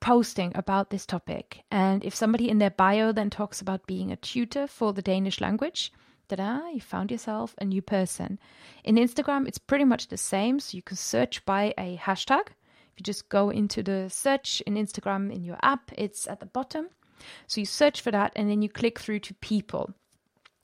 posting 0.00 0.52
about 0.54 0.90
this 0.90 1.04
topic. 1.04 1.64
And 1.70 2.04
if 2.04 2.14
somebody 2.14 2.48
in 2.48 2.58
their 2.58 2.70
bio 2.70 3.12
then 3.12 3.30
talks 3.30 3.60
about 3.60 3.86
being 3.86 4.12
a 4.12 4.16
tutor 4.16 4.66
for 4.66 4.92
the 4.92 5.02
Danish 5.02 5.40
language, 5.40 5.92
ta-da, 6.28 6.68
you 6.68 6.80
found 6.80 7.10
yourself 7.10 7.54
a 7.58 7.64
new 7.64 7.82
person. 7.82 8.38
In 8.82 8.96
Instagram, 8.96 9.46
it's 9.46 9.58
pretty 9.58 9.84
much 9.84 10.08
the 10.08 10.16
same. 10.16 10.58
So 10.58 10.76
you 10.76 10.82
can 10.82 10.96
search 10.96 11.44
by 11.44 11.74
a 11.76 11.98
hashtag. 11.98 12.48
If 12.94 13.00
you 13.00 13.04
just 13.04 13.28
go 13.28 13.50
into 13.50 13.82
the 13.82 14.08
search 14.08 14.60
in 14.68 14.74
Instagram 14.74 15.34
in 15.34 15.42
your 15.42 15.58
app, 15.62 15.90
it's 15.98 16.28
at 16.28 16.38
the 16.38 16.46
bottom. 16.46 16.90
So 17.48 17.60
you 17.60 17.66
search 17.66 18.00
for 18.00 18.12
that 18.12 18.32
and 18.36 18.48
then 18.48 18.62
you 18.62 18.68
click 18.68 19.00
through 19.00 19.18
to 19.20 19.34
people. 19.34 19.92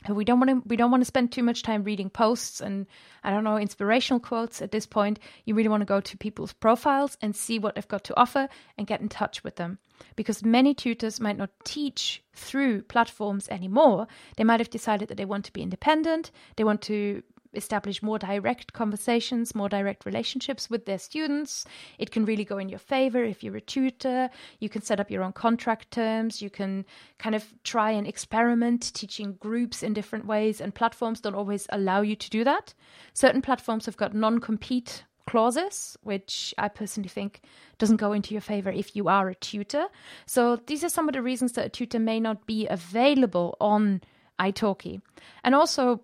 We 0.08 0.24
don't 0.24 0.38
want 0.38 0.50
to 0.50 0.62
we 0.64 0.76
don't 0.76 0.92
want 0.92 1.00
to 1.00 1.06
spend 1.06 1.32
too 1.32 1.42
much 1.42 1.62
time 1.62 1.84
reading 1.84 2.08
posts 2.08 2.62
and 2.62 2.86
i 3.22 3.30
don't 3.30 3.44
know 3.44 3.58
inspirational 3.58 4.20
quotes 4.20 4.62
at 4.62 4.70
this 4.70 4.86
point. 4.86 5.18
You 5.44 5.54
really 5.56 5.68
want 5.68 5.80
to 5.80 5.86
go 5.86 6.00
to 6.00 6.16
people's 6.16 6.52
profiles 6.52 7.18
and 7.20 7.34
see 7.34 7.58
what 7.58 7.74
they've 7.74 7.86
got 7.86 8.04
to 8.04 8.18
offer 8.18 8.48
and 8.78 8.86
get 8.86 9.00
in 9.00 9.08
touch 9.08 9.42
with 9.42 9.56
them. 9.56 9.78
Because 10.16 10.44
many 10.44 10.72
tutors 10.72 11.20
might 11.20 11.36
not 11.36 11.50
teach 11.64 12.22
through 12.32 12.82
platforms 12.82 13.48
anymore. 13.48 14.06
They 14.36 14.44
might 14.44 14.60
have 14.60 14.70
decided 14.70 15.08
that 15.08 15.16
they 15.16 15.26
want 15.26 15.44
to 15.46 15.52
be 15.52 15.62
independent 15.62 16.30
they 16.56 16.64
want 16.64 16.80
to 16.82 17.22
establish 17.54 18.02
more 18.02 18.18
direct 18.18 18.72
conversations, 18.72 19.54
more 19.54 19.68
direct 19.68 20.06
relationships 20.06 20.70
with 20.70 20.86
their 20.86 20.98
students. 20.98 21.64
It 21.98 22.10
can 22.10 22.24
really 22.24 22.44
go 22.44 22.58
in 22.58 22.68
your 22.68 22.78
favor 22.78 23.22
if 23.22 23.42
you're 23.42 23.56
a 23.56 23.60
tutor. 23.60 24.30
You 24.58 24.68
can 24.68 24.82
set 24.82 25.00
up 25.00 25.10
your 25.10 25.22
own 25.22 25.32
contract 25.32 25.90
terms. 25.90 26.42
You 26.42 26.50
can 26.50 26.84
kind 27.18 27.34
of 27.34 27.44
try 27.64 27.90
and 27.90 28.06
experiment 28.06 28.92
teaching 28.94 29.34
groups 29.40 29.82
in 29.82 29.92
different 29.92 30.26
ways, 30.26 30.60
and 30.60 30.74
platforms 30.74 31.20
don't 31.20 31.34
always 31.34 31.66
allow 31.70 32.00
you 32.00 32.16
to 32.16 32.30
do 32.30 32.44
that. 32.44 32.74
Certain 33.14 33.42
platforms 33.42 33.86
have 33.86 33.96
got 33.96 34.14
non 34.14 34.38
compete 34.38 35.04
clauses, 35.26 35.96
which 36.02 36.52
I 36.58 36.68
personally 36.68 37.08
think 37.08 37.42
doesn't 37.78 37.98
go 37.98 38.12
into 38.12 38.34
your 38.34 38.40
favor 38.40 38.70
if 38.70 38.96
you 38.96 39.08
are 39.08 39.28
a 39.28 39.34
tutor. 39.36 39.86
So 40.26 40.56
these 40.66 40.82
are 40.82 40.88
some 40.88 41.08
of 41.08 41.14
the 41.14 41.22
reasons 41.22 41.52
that 41.52 41.66
a 41.66 41.68
tutor 41.68 42.00
may 42.00 42.18
not 42.18 42.46
be 42.46 42.66
available 42.66 43.56
on 43.60 44.00
italki. 44.40 45.00
And 45.44 45.54
also 45.54 46.00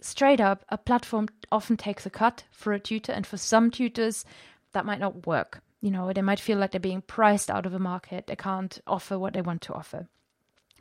straight 0.00 0.40
up, 0.40 0.64
a 0.68 0.78
platform 0.78 1.28
often 1.50 1.76
takes 1.76 2.06
a 2.06 2.10
cut 2.10 2.44
for 2.50 2.72
a 2.72 2.80
tutor, 2.80 3.12
and 3.12 3.26
for 3.26 3.36
some 3.36 3.70
tutors, 3.70 4.24
that 4.72 4.86
might 4.86 5.00
not 5.00 5.26
work. 5.26 5.62
You 5.80 5.90
know, 5.90 6.12
they 6.12 6.22
might 6.22 6.40
feel 6.40 6.58
like 6.58 6.72
they're 6.72 6.80
being 6.80 7.02
priced 7.02 7.50
out 7.50 7.66
of 7.66 7.74
a 7.74 7.78
market. 7.78 8.26
They 8.26 8.36
can't 8.36 8.80
offer 8.86 9.18
what 9.18 9.32
they 9.32 9.42
want 9.42 9.62
to 9.62 9.74
offer. 9.74 10.08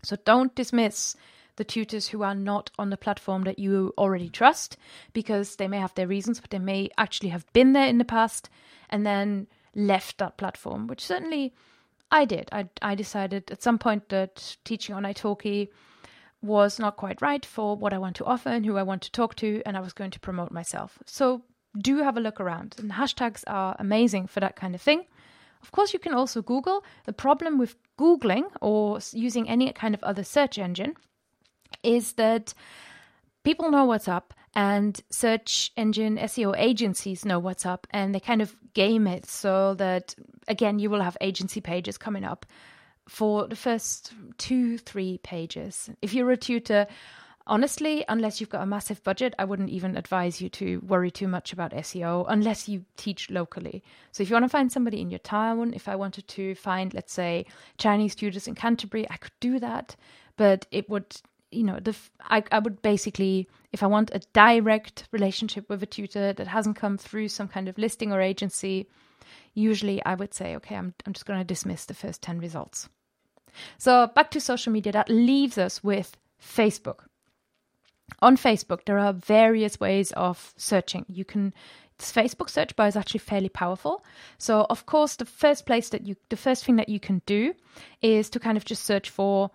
So 0.04 0.16
don't 0.26 0.56
dismiss 0.56 1.16
the 1.58 1.64
tutors 1.64 2.08
who 2.08 2.24
are 2.24 2.36
not 2.36 2.72
on 2.78 2.90
the 2.90 2.98
platform 2.98 3.44
that 3.44 3.60
you 3.60 3.94
already 3.98 4.30
trust 4.30 4.78
because 5.14 5.56
they 5.56 5.68
may 5.68 5.80
have 5.80 5.94
their 5.96 6.08
reasons, 6.08 6.40
but 6.40 6.52
they 6.52 6.60
may 6.60 6.90
actually 6.98 7.30
have 7.30 7.52
been 7.54 7.74
there 7.74 7.88
in 7.88 7.98
the 7.98 8.06
past 8.06 8.50
and 8.90 9.06
then 9.06 9.48
left 9.76 10.18
that 10.20 10.38
platform, 10.38 10.88
which 10.88 11.04
certainly 11.04 11.54
I 12.12 12.26
did. 12.26 12.50
I, 12.52 12.70
I 12.82 12.96
decided 12.96 13.52
at 13.52 13.62
some 13.64 13.78
point 13.78 14.10
that 14.10 14.58
teaching 14.64 14.96
on 14.96 15.04
italki 15.04 15.70
was 16.42 16.80
not 16.80 16.98
quite 16.98 17.22
right 17.22 17.46
for 17.46 17.76
what 17.76 17.94
I 17.94 17.98
want 17.98 18.16
to 18.18 18.26
offer 18.26 18.50
and 18.50 18.66
who 18.66 18.78
I 18.78 18.84
want 18.84 19.02
to 19.04 19.12
talk 19.12 19.36
to, 19.36 19.62
and 19.66 19.76
I 19.76 19.82
was 19.82 19.94
going 19.94 20.12
to 20.12 20.20
promote 20.20 20.52
myself. 20.52 21.00
So 21.06 21.44
do 21.78 21.98
have 21.98 22.18
a 22.18 22.22
look 22.22 22.40
around. 22.40 22.76
And 22.78 22.92
hashtags 22.92 23.44
are 23.48 23.76
amazing 23.80 24.28
for 24.28 24.40
that 24.40 24.56
kind 24.56 24.76
of 24.76 24.82
thing. 24.82 25.06
Of 25.62 25.72
course, 25.72 25.94
you 25.94 26.00
can 26.00 26.14
also 26.14 26.42
Google. 26.42 26.84
The 27.06 27.14
problem 27.14 27.58
with 27.58 27.76
Googling 28.00 28.46
or 28.62 29.00
using 29.12 29.50
any 29.50 29.72
kind 29.74 29.94
of 29.94 30.04
other 30.04 30.24
search 30.24 30.58
engine 30.58 30.94
is 31.84 32.14
that 32.14 32.54
people 33.44 33.72
know 33.72 33.86
what's 33.86 34.08
up 34.08 34.34
and 34.56 35.00
search 35.10 35.72
engine 35.76 36.18
SEO 36.18 36.56
agencies 36.58 37.26
know 37.26 37.40
what's 37.40 37.66
up 37.66 37.86
and 37.92 38.14
they 38.14 38.20
kind 38.20 38.42
of 38.42 38.56
game 38.74 39.08
it 39.08 39.26
so 39.26 39.74
that, 39.76 40.16
again, 40.48 40.80
you 40.80 40.90
will 40.90 41.02
have 41.02 41.18
agency 41.22 41.62
pages 41.62 41.98
coming 41.98 42.24
up 42.24 42.46
for 43.08 43.48
the 43.48 43.56
first 43.56 44.14
two, 44.38 44.78
three 44.78 45.18
pages. 45.20 45.90
If 46.02 46.14
you're 46.14 46.32
a 46.32 46.38
tutor, 46.38 46.88
honestly, 47.48 48.04
unless 48.08 48.40
you've 48.40 48.50
got 48.50 48.64
a 48.64 48.68
massive 48.68 49.04
budget, 49.04 49.34
I 49.40 49.46
wouldn't 49.46 49.70
even 49.70 49.98
advise 49.98 50.42
you 50.42 50.50
to 50.50 50.80
worry 50.80 51.10
too 51.10 51.28
much 51.28 51.54
about 51.54 51.72
SEO 51.72 52.26
unless 52.28 52.68
you 52.68 52.86
teach 52.98 53.32
locally. 53.32 53.84
So 54.12 54.22
if 54.22 54.30
you 54.30 54.36
want 54.36 54.46
to 54.46 54.50
find 54.50 54.72
somebody 54.72 55.02
in 55.02 55.10
your 55.10 55.20
town, 55.20 55.74
if 55.74 55.88
I 55.88 55.96
wanted 55.96 56.28
to 56.28 56.56
find, 56.56 56.94
let's 56.94 57.14
say, 57.14 57.46
Chinese 57.78 58.16
tutors 58.16 58.48
in 58.48 58.56
Canterbury, 58.56 59.10
I 59.10 59.18
could 59.18 59.32
do 59.40 59.60
that, 59.60 59.96
but 60.36 60.68
it 60.72 60.90
would. 60.90 61.16
You 61.50 61.64
know, 61.64 61.80
the 61.80 61.96
I, 62.24 62.44
I 62.52 62.60
would 62.60 62.82
basically, 62.82 63.48
if 63.72 63.82
I 63.82 63.88
want 63.88 64.12
a 64.14 64.20
direct 64.34 65.08
relationship 65.14 65.70
with 65.70 65.82
a 65.82 65.86
tutor 65.86 66.34
that 66.34 66.48
hasn't 66.48 66.76
come 66.76 66.98
through 66.98 67.30
some 67.30 67.48
kind 67.48 67.70
of 67.70 67.78
listing 67.78 68.12
or 68.12 68.20
agency, 68.20 68.90
usually 69.54 70.04
I 70.04 70.16
would 70.16 70.34
say, 70.34 70.58
okay, 70.58 70.76
I'm, 70.76 70.94
I'm 71.06 71.14
just 71.14 71.26
going 71.26 71.40
to 71.40 71.46
dismiss 71.46 71.86
the 71.86 71.94
first 71.94 72.22
10 72.22 72.40
results. 72.40 72.90
So 73.78 74.08
back 74.08 74.32
to 74.32 74.42
social 74.42 74.74
media, 74.74 74.92
that 74.92 75.10
leaves 75.10 75.58
us 75.58 75.84
with 75.84 76.18
Facebook. 76.42 77.00
On 78.22 78.38
Facebook, 78.38 78.86
there 78.86 79.00
are 79.00 79.14
various 79.14 79.80
ways 79.80 80.12
of 80.14 80.54
searching. 80.58 81.06
You 81.08 81.26
can 81.26 81.54
this 81.98 82.12
Facebook 82.12 82.50
search 82.50 82.76
bar 82.76 82.88
is 82.88 82.96
actually 82.96 83.20
fairly 83.20 83.50
powerful. 83.50 84.06
So, 84.38 84.68
of 84.70 84.86
course, 84.86 85.16
the 85.16 85.26
first 85.26 85.66
place 85.66 85.90
that 85.90 86.06
you, 86.06 86.16
the 86.30 86.38
first 86.38 86.64
thing 86.64 86.76
that 86.76 86.90
you 86.90 87.00
can 87.00 87.22
do 87.26 87.54
is 88.02 88.30
to 88.32 88.40
kind 88.40 88.58
of 88.58 88.66
just 88.66 88.84
search 88.84 89.10
for 89.10 89.52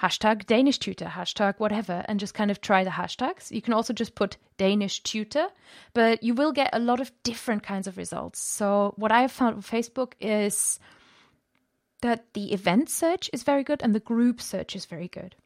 hashtag 0.00 0.46
Danish 0.46 0.78
tutor, 0.78 1.04
hashtag 1.06 1.54
whatever, 1.58 2.04
and 2.08 2.18
just 2.18 2.34
kind 2.34 2.50
of 2.50 2.60
try 2.60 2.82
the 2.82 2.90
hashtags. 2.90 3.52
You 3.52 3.62
can 3.62 3.72
also 3.72 3.92
just 3.92 4.16
put 4.16 4.36
Danish 4.56 5.00
tutor, 5.02 5.46
but 5.92 6.22
you 6.22 6.34
will 6.34 6.52
get 6.52 6.70
a 6.72 6.80
lot 6.80 7.00
of 7.00 7.12
different 7.22 7.62
kinds 7.62 7.86
of 7.86 7.96
results. 7.96 8.40
So, 8.40 8.94
what 8.96 9.12
I 9.12 9.20
have 9.20 9.32
found 9.32 9.56
with 9.56 9.70
Facebook 9.70 10.12
is 10.20 10.80
that 12.02 12.32
the 12.34 12.52
event 12.52 12.90
search 12.90 13.30
is 13.32 13.42
very 13.42 13.64
good 13.64 13.82
and 13.82 13.94
the 13.94 14.00
group 14.00 14.40
search 14.40 14.76
is 14.76 14.84
very 14.84 15.08
good. 15.08 15.36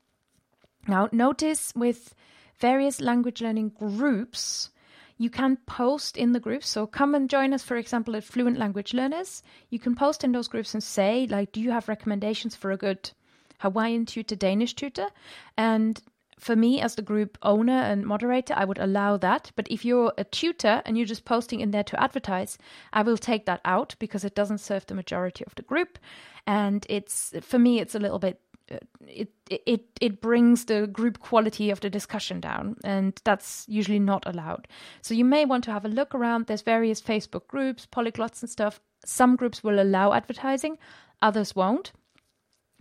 Now, 0.87 1.09
notice 1.13 1.73
with 1.77 2.15
various 2.59 3.01
language 3.01 3.41
learning 3.41 3.73
groups, 3.79 4.71
you 5.19 5.31
can 5.31 5.57
post 5.67 6.17
in 6.17 6.33
the 6.33 6.41
groups. 6.41 6.69
So 6.69 6.87
come 6.87 7.15
and 7.15 7.29
join 7.29 7.53
us, 7.53 7.63
for 7.63 7.77
example, 7.77 8.17
at 8.17 8.25
Fluent 8.25 8.59
Language 8.59 8.95
Learners. 8.95 9.43
You 9.69 9.79
can 9.79 9.95
post 9.95 10.25
in 10.25 10.33
those 10.33 10.49
groups 10.49 10.75
and 10.75 10.83
say, 10.83 11.27
like, 11.29 11.53
do 11.53 11.61
you 11.61 11.73
have 11.73 11.89
recommendations 11.89 12.55
for 12.55 12.71
a 12.71 12.77
good 12.77 13.11
Hawaiian 13.59 14.07
tutor, 14.07 14.37
Danish 14.37 14.75
tutor? 14.75 15.09
And 15.57 16.01
for 16.39 16.57
me 16.57 16.81
as 16.81 16.95
the 16.95 17.03
group 17.03 17.39
owner 17.43 17.73
and 17.73 18.07
moderator, 18.07 18.55
I 18.57 18.65
would 18.65 18.79
allow 18.79 19.17
that. 19.19 19.51
But 19.57 19.69
if 19.71 19.85
you're 19.85 20.13
a 20.17 20.25
tutor 20.25 20.83
and 20.85 20.97
you're 20.97 21.07
just 21.07 21.25
posting 21.25 21.61
in 21.61 21.71
there 21.71 21.85
to 21.85 22.03
advertise, 22.03 22.59
I 22.93 23.03
will 23.03 23.19
take 23.19 23.47
that 23.47 23.61
out 23.65 23.95
because 23.99 24.25
it 24.25 24.35
doesn't 24.35 24.59
serve 24.59 24.87
the 24.87 24.95
majority 24.95 25.45
of 25.47 25.55
the 25.55 25.63
group. 25.63 25.99
And 26.47 26.87
it's 26.89 27.33
for 27.43 27.59
me, 27.59 27.81
it's 27.81 27.95
a 27.95 27.99
little 27.99 28.19
bit. 28.19 28.41
Uh, 28.71 28.77
it 29.07 29.31
it 29.51 29.87
it 30.01 30.21
brings 30.21 30.67
the 30.67 30.87
group 30.87 31.21
quality 31.21 31.71
of 31.71 31.81
the 31.81 31.89
discussion 31.89 32.41
down, 32.41 32.77
and 32.85 33.19
that's 33.25 33.65
usually 33.67 33.99
not 33.99 34.23
allowed. 34.27 34.69
So 35.01 35.15
you 35.15 35.25
may 35.25 35.47
want 35.47 35.65
to 35.65 35.73
have 35.73 35.87
a 35.87 35.89
look 35.89 36.15
around. 36.15 36.47
There's 36.47 36.63
various 36.63 37.01
Facebook 37.01 37.47
groups, 37.49 37.87
polyglots 37.87 38.43
and 38.43 38.51
stuff. 38.51 38.81
Some 39.05 39.37
groups 39.37 39.65
will 39.65 39.81
allow 39.81 40.13
advertising, 40.13 40.77
others 41.23 41.57
won't 41.57 41.93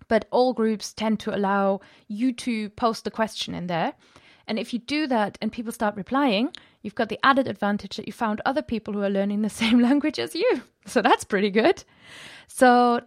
but 0.07 0.25
all 0.31 0.53
groups 0.53 0.93
tend 0.93 1.19
to 1.21 1.35
allow 1.35 1.81
you 2.07 2.33
to 2.33 2.69
post 2.71 3.03
the 3.03 3.11
question 3.11 3.53
in 3.53 3.67
there. 3.67 3.93
And 4.47 4.57
if 4.57 4.73
you 4.73 4.79
do 4.79 5.07
that 5.07 5.37
and 5.41 5.51
people 5.51 5.71
start 5.71 5.95
replying, 5.95 6.51
you've 6.81 6.95
got 6.95 7.09
the 7.09 7.19
added 7.23 7.47
advantage 7.47 7.97
that 7.97 8.07
you 8.07 8.13
found 8.13 8.41
other 8.45 8.61
people 8.61 8.93
who 8.93 9.03
are 9.03 9.09
learning 9.09 9.41
the 9.41 9.49
same 9.61 9.79
language 9.79 10.19
as 10.19 10.35
you. 10.35 10.61
So 10.85 11.01
that's 11.01 11.23
pretty 11.23 11.49
good. 11.49 11.83
So 12.47 13.01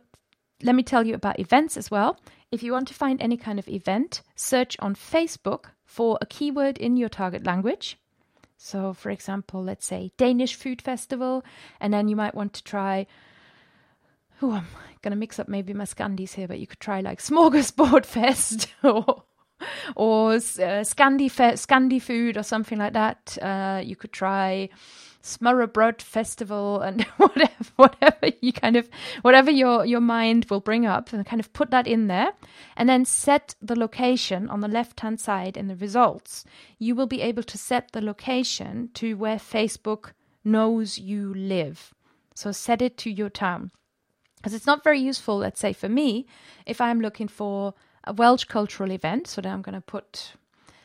let 0.62 0.74
me 0.74 0.82
tell 0.82 1.06
you 1.06 1.14
about 1.14 1.40
events 1.40 1.76
as 1.76 1.90
well. 1.90 2.20
If 2.52 2.62
you 2.62 2.72
want 2.72 2.88
to 2.88 2.94
find 2.94 3.20
any 3.22 3.36
kind 3.36 3.58
of 3.58 3.68
event, 3.68 4.22
search 4.34 4.76
on 4.80 4.94
Facebook 4.94 5.66
for 5.84 6.18
a 6.20 6.26
keyword 6.26 6.78
in 6.78 6.96
your 6.96 7.08
target 7.08 7.46
language. 7.46 7.96
So, 8.56 8.92
for 8.92 9.08
example, 9.08 9.62
let's 9.62 9.86
say 9.86 10.12
Danish 10.18 10.54
Food 10.54 10.82
Festival, 10.82 11.42
and 11.80 11.94
then 11.94 12.08
you 12.08 12.16
might 12.16 12.34
want 12.34 12.52
to 12.54 12.62
try 12.62 13.06
oh, 14.42 14.52
I'm 14.52 14.66
to 15.02 15.16
mix 15.16 15.38
up 15.38 15.48
maybe 15.48 15.72
my 15.72 15.84
Scandis 15.84 16.34
here, 16.34 16.48
but 16.48 16.58
you 16.58 16.66
could 16.66 16.80
try 16.80 17.00
like 17.00 17.20
Smorgasbord 17.20 18.04
Fest 18.16 18.68
or 18.82 19.24
or 19.94 20.32
uh, 20.32 20.82
Scandi, 20.84 21.30
fe- 21.30 21.52
Scandi 21.52 22.00
food 22.00 22.36
or 22.36 22.42
something 22.42 22.78
like 22.78 22.94
that. 22.94 23.36
Uh, 23.40 23.80
you 23.84 23.96
could 23.96 24.12
try 24.12 24.68
Smørrebrød 25.22 26.00
Festival 26.00 26.80
and 26.80 27.02
whatever, 27.18 27.50
whatever 27.76 28.32
you 28.40 28.52
kind 28.52 28.76
of, 28.76 28.88
whatever 29.22 29.50
your, 29.50 29.84
your 29.84 30.00
mind 30.00 30.46
will 30.48 30.60
bring 30.60 30.86
up, 30.86 31.12
and 31.12 31.26
kind 31.26 31.40
of 31.40 31.52
put 31.52 31.70
that 31.70 31.86
in 31.86 32.06
there, 32.06 32.32
and 32.76 32.88
then 32.88 33.04
set 33.04 33.54
the 33.60 33.78
location 33.78 34.48
on 34.48 34.60
the 34.60 34.68
left 34.68 35.00
hand 35.00 35.20
side 35.20 35.56
in 35.56 35.68
the 35.68 35.76
results. 35.76 36.44
You 36.78 36.94
will 36.94 37.06
be 37.06 37.20
able 37.20 37.42
to 37.42 37.58
set 37.58 37.92
the 37.92 38.00
location 38.00 38.90
to 38.94 39.14
where 39.14 39.36
Facebook 39.36 40.12
knows 40.42 40.98
you 40.98 41.34
live. 41.34 41.92
So 42.34 42.52
set 42.52 42.80
it 42.80 42.96
to 42.98 43.10
your 43.10 43.28
town. 43.28 43.72
Because 44.40 44.54
it's 44.54 44.66
not 44.66 44.82
very 44.82 44.98
useful, 44.98 45.36
let's 45.36 45.60
say, 45.60 45.72
for 45.72 45.88
me, 45.88 46.26
if 46.66 46.80
I'm 46.80 47.00
looking 47.00 47.28
for 47.28 47.74
a 48.04 48.12
Welsh 48.12 48.44
cultural 48.44 48.90
event. 48.90 49.26
So 49.26 49.40
then 49.40 49.52
I'm 49.52 49.62
going 49.62 49.74
to 49.74 49.80
put, 49.80 50.32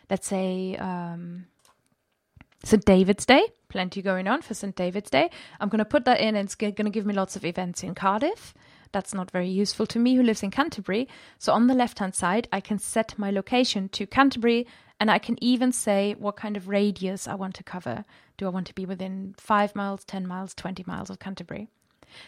let's 0.10 0.28
say, 0.28 0.76
um, 0.78 1.46
St. 2.64 2.84
David's 2.84 3.26
Day, 3.26 3.48
plenty 3.70 4.02
going 4.02 4.28
on 4.28 4.42
for 4.42 4.54
St. 4.54 4.76
David's 4.76 5.10
Day. 5.10 5.30
I'm 5.60 5.70
going 5.70 5.80
to 5.80 5.86
put 5.86 6.06
that 6.06 6.20
in 6.20 6.36
and 6.36 6.46
it's 6.46 6.56
going 6.56 6.74
to 6.74 6.90
give 6.90 7.06
me 7.06 7.14
lots 7.14 7.36
of 7.36 7.46
events 7.46 7.84
in 7.84 7.96
Cardiff. 7.96 8.54
That's 8.92 9.14
not 9.14 9.32
very 9.32 9.50
useful 9.50 9.86
to 9.88 10.00
me 10.00 10.16
who 10.16 10.24
lives 10.24 10.42
in 10.42 10.52
Canterbury. 10.52 11.08
So 11.38 11.54
on 11.54 11.68
the 11.68 11.74
left 11.74 12.00
hand 12.00 12.16
side, 12.16 12.48
I 12.52 12.62
can 12.62 12.80
set 12.80 13.18
my 13.18 13.30
location 13.30 13.90
to 13.90 14.08
Canterbury 14.08 14.68
and 15.00 15.12
I 15.12 15.20
can 15.20 15.42
even 15.44 15.74
say 15.74 16.16
what 16.18 16.38
kind 16.38 16.56
of 16.56 16.70
radius 16.70 17.28
I 17.28 17.36
want 17.36 17.56
to 17.56 17.64
cover. 17.64 18.06
Do 18.38 18.46
I 18.46 18.50
want 18.50 18.68
to 18.68 18.76
be 18.76 18.86
within 18.86 19.36
five 19.38 19.76
miles, 19.76 20.06
10 20.06 20.26
miles, 20.26 20.54
20 20.54 20.86
miles 20.88 21.10
of 21.10 21.20
Canterbury? 21.20 21.68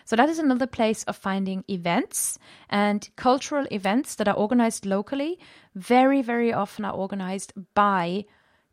So 0.06 0.16
that 0.16 0.30
is 0.30 0.40
another 0.40 0.68
place 0.68 1.04
of 1.04 1.16
finding 1.16 1.64
events 1.70 2.38
and 2.70 3.10
cultural 3.16 3.66
events 3.72 4.16
that 4.16 4.28
are 4.28 4.36
organized 4.36 4.86
locally. 4.86 5.40
Very, 5.76 6.22
very 6.22 6.54
often 6.54 6.86
are 6.86 6.94
organized 6.94 7.54
by 7.74 8.26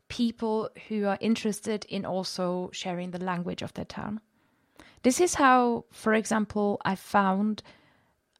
people 0.07 0.69
who 0.87 1.05
are 1.05 1.17
interested 1.19 1.85
in 1.85 2.05
also 2.05 2.69
sharing 2.71 3.11
the 3.11 3.23
language 3.23 3.61
of 3.61 3.73
their 3.73 3.85
town. 3.85 4.19
This 5.03 5.21
is 5.21 5.35
how, 5.35 5.85
for 5.91 6.13
example, 6.13 6.81
I 6.83 6.95
found 6.95 7.61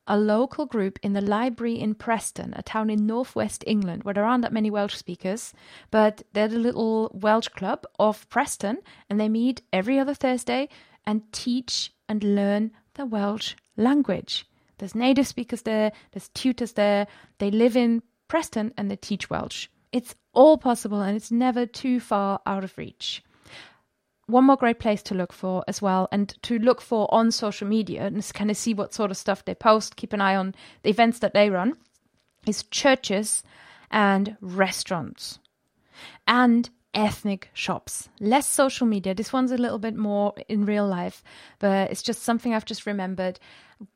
a 0.08 0.18
local 0.18 0.66
group 0.66 1.00
in 1.02 1.14
the 1.14 1.22
library 1.22 1.80
in 1.80 1.96
Preston, 1.96 2.54
a 2.56 2.62
town 2.62 2.90
in 2.90 3.08
northwest 3.08 3.64
England, 3.66 4.04
where 4.04 4.14
there 4.14 4.26
aren't 4.26 4.44
that 4.44 4.54
many 4.54 4.70
Welsh 4.70 4.96
speakers, 4.96 5.54
but 5.90 6.22
they're 6.34 6.48
the 6.48 6.60
little 6.60 7.12
Welsh 7.14 7.48
club 7.50 7.86
of 7.98 8.30
Preston, 8.30 8.78
and 9.10 9.20
they 9.20 9.30
meet 9.30 9.62
every 9.74 9.98
other 10.00 10.14
Thursday 10.14 10.70
and 11.06 11.32
teach 11.32 11.92
and 12.08 12.24
learn 12.24 12.72
the 12.96 13.06
Welsh 13.06 13.56
language. 13.78 14.46
There's 14.78 14.96
native 14.96 15.28
speakers 15.28 15.62
there, 15.62 15.92
there's 16.12 16.30
tutors 16.30 16.74
there, 16.74 17.08
they 17.38 17.52
live 17.52 17.78
in 17.78 18.04
Preston 18.28 18.74
and 18.78 18.92
they 18.92 18.96
teach 18.96 19.30
Welsh. 19.30 19.68
It's 19.92 20.16
all 20.34 20.58
possible 20.58 21.02
and 21.02 21.16
it's 21.16 21.32
never 21.32 21.66
too 21.66 22.00
far 22.00 22.42
out 22.46 22.64
of 22.64 22.78
reach 22.78 23.24
one 24.28 24.46
more 24.46 24.58
great 24.58 24.80
place 24.80 25.04
to 25.04 25.16
look 25.16 25.32
for 25.32 25.64
as 25.68 25.82
well 25.82 26.08
and 26.12 26.30
to 26.44 26.58
look 26.60 26.82
for 26.82 27.12
on 27.14 27.32
social 27.32 27.68
media 27.68 28.06
and 28.06 28.16
just 28.16 28.34
kind 28.34 28.50
of 28.50 28.58
see 28.58 28.74
what 28.74 28.94
sort 28.94 29.12
of 29.12 29.18
stuff 29.18 29.46
they 29.46 29.56
post 29.56 29.96
keep 29.96 30.14
an 30.14 30.22
eye 30.22 30.36
on 30.36 30.56
the 30.84 30.90
events 30.90 31.20
that 31.20 31.34
they 31.34 31.50
run 31.50 31.76
is 32.48 32.64
churches 32.64 33.44
and 33.92 34.36
restaurants 34.42 35.40
and 36.28 36.70
ethnic 36.96 37.50
shops 37.54 38.10
less 38.20 38.48
social 38.48 38.88
media 38.88 39.14
this 39.14 39.34
one's 39.34 39.52
a 39.52 39.58
little 39.58 39.80
bit 39.80 39.96
more 39.96 40.34
in 40.48 40.66
real 40.66 40.88
life 40.88 41.24
but 41.60 41.92
it's 41.92 42.02
just 42.02 42.24
something 42.24 42.54
i've 42.54 42.66
just 42.66 42.86
remembered 42.86 43.40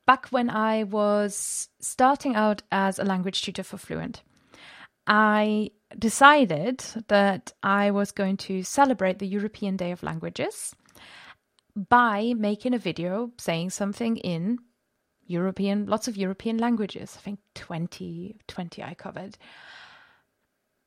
back 0.06 0.28
when 0.28 0.50
i 0.50 0.84
was 0.84 1.70
starting 1.80 2.36
out 2.36 2.62
as 2.72 3.00
a 3.00 3.06
language 3.06 3.42
tutor 3.42 3.64
for 3.64 3.78
fluent 3.78 4.22
i 5.08 5.72
decided 5.98 6.84
that 7.08 7.52
I 7.64 7.92
was 7.92 8.12
going 8.12 8.38
to 8.38 8.64
celebrate 8.64 9.20
the 9.20 9.28
European 9.28 9.76
Day 9.76 9.92
of 9.92 10.04
Languages 10.04 10.76
by 11.76 12.34
making 12.38 12.74
a 12.74 12.80
video 12.80 13.32
saying 13.38 13.72
something 13.72 14.18
in 14.18 14.60
European, 15.26 15.86
lots 15.86 16.08
of 16.08 16.18
European 16.18 16.58
languages. 16.58 17.16
I 17.18 17.22
think 17.22 17.40
20, 17.56 18.38
20 18.48 18.84
I 18.84 18.94
covered. 18.94 19.38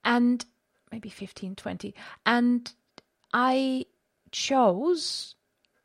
And 0.04 0.44
maybe 0.92 1.08
15, 1.08 1.56
20. 1.56 1.94
And 2.26 2.72
I 3.32 3.86
chose 4.30 5.34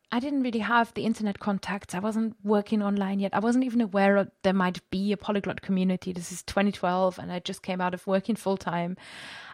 I 0.10 0.20
didn't 0.22 0.44
really 0.44 0.60
have 0.60 0.94
the 0.94 1.04
internet 1.04 1.40
contacts. 1.40 1.94
I 1.94 2.00
wasn't 2.00 2.38
working 2.42 2.82
online 2.82 3.20
yet. 3.20 3.34
I 3.34 3.40
wasn't 3.40 3.66
even 3.66 3.82
aware 3.82 4.16
of, 4.16 4.32
there 4.44 4.54
might 4.54 4.80
be 4.90 5.12
a 5.12 5.18
polyglot 5.18 5.62
community. 5.62 6.14
This 6.14 6.32
is 6.32 6.44
2012, 6.44 7.20
and 7.20 7.32
I 7.32 7.40
just 7.40 7.62
came 7.62 7.82
out 7.82 7.94
of 7.94 8.08
working 8.08 8.38
full 8.38 8.56
time. 8.56 8.96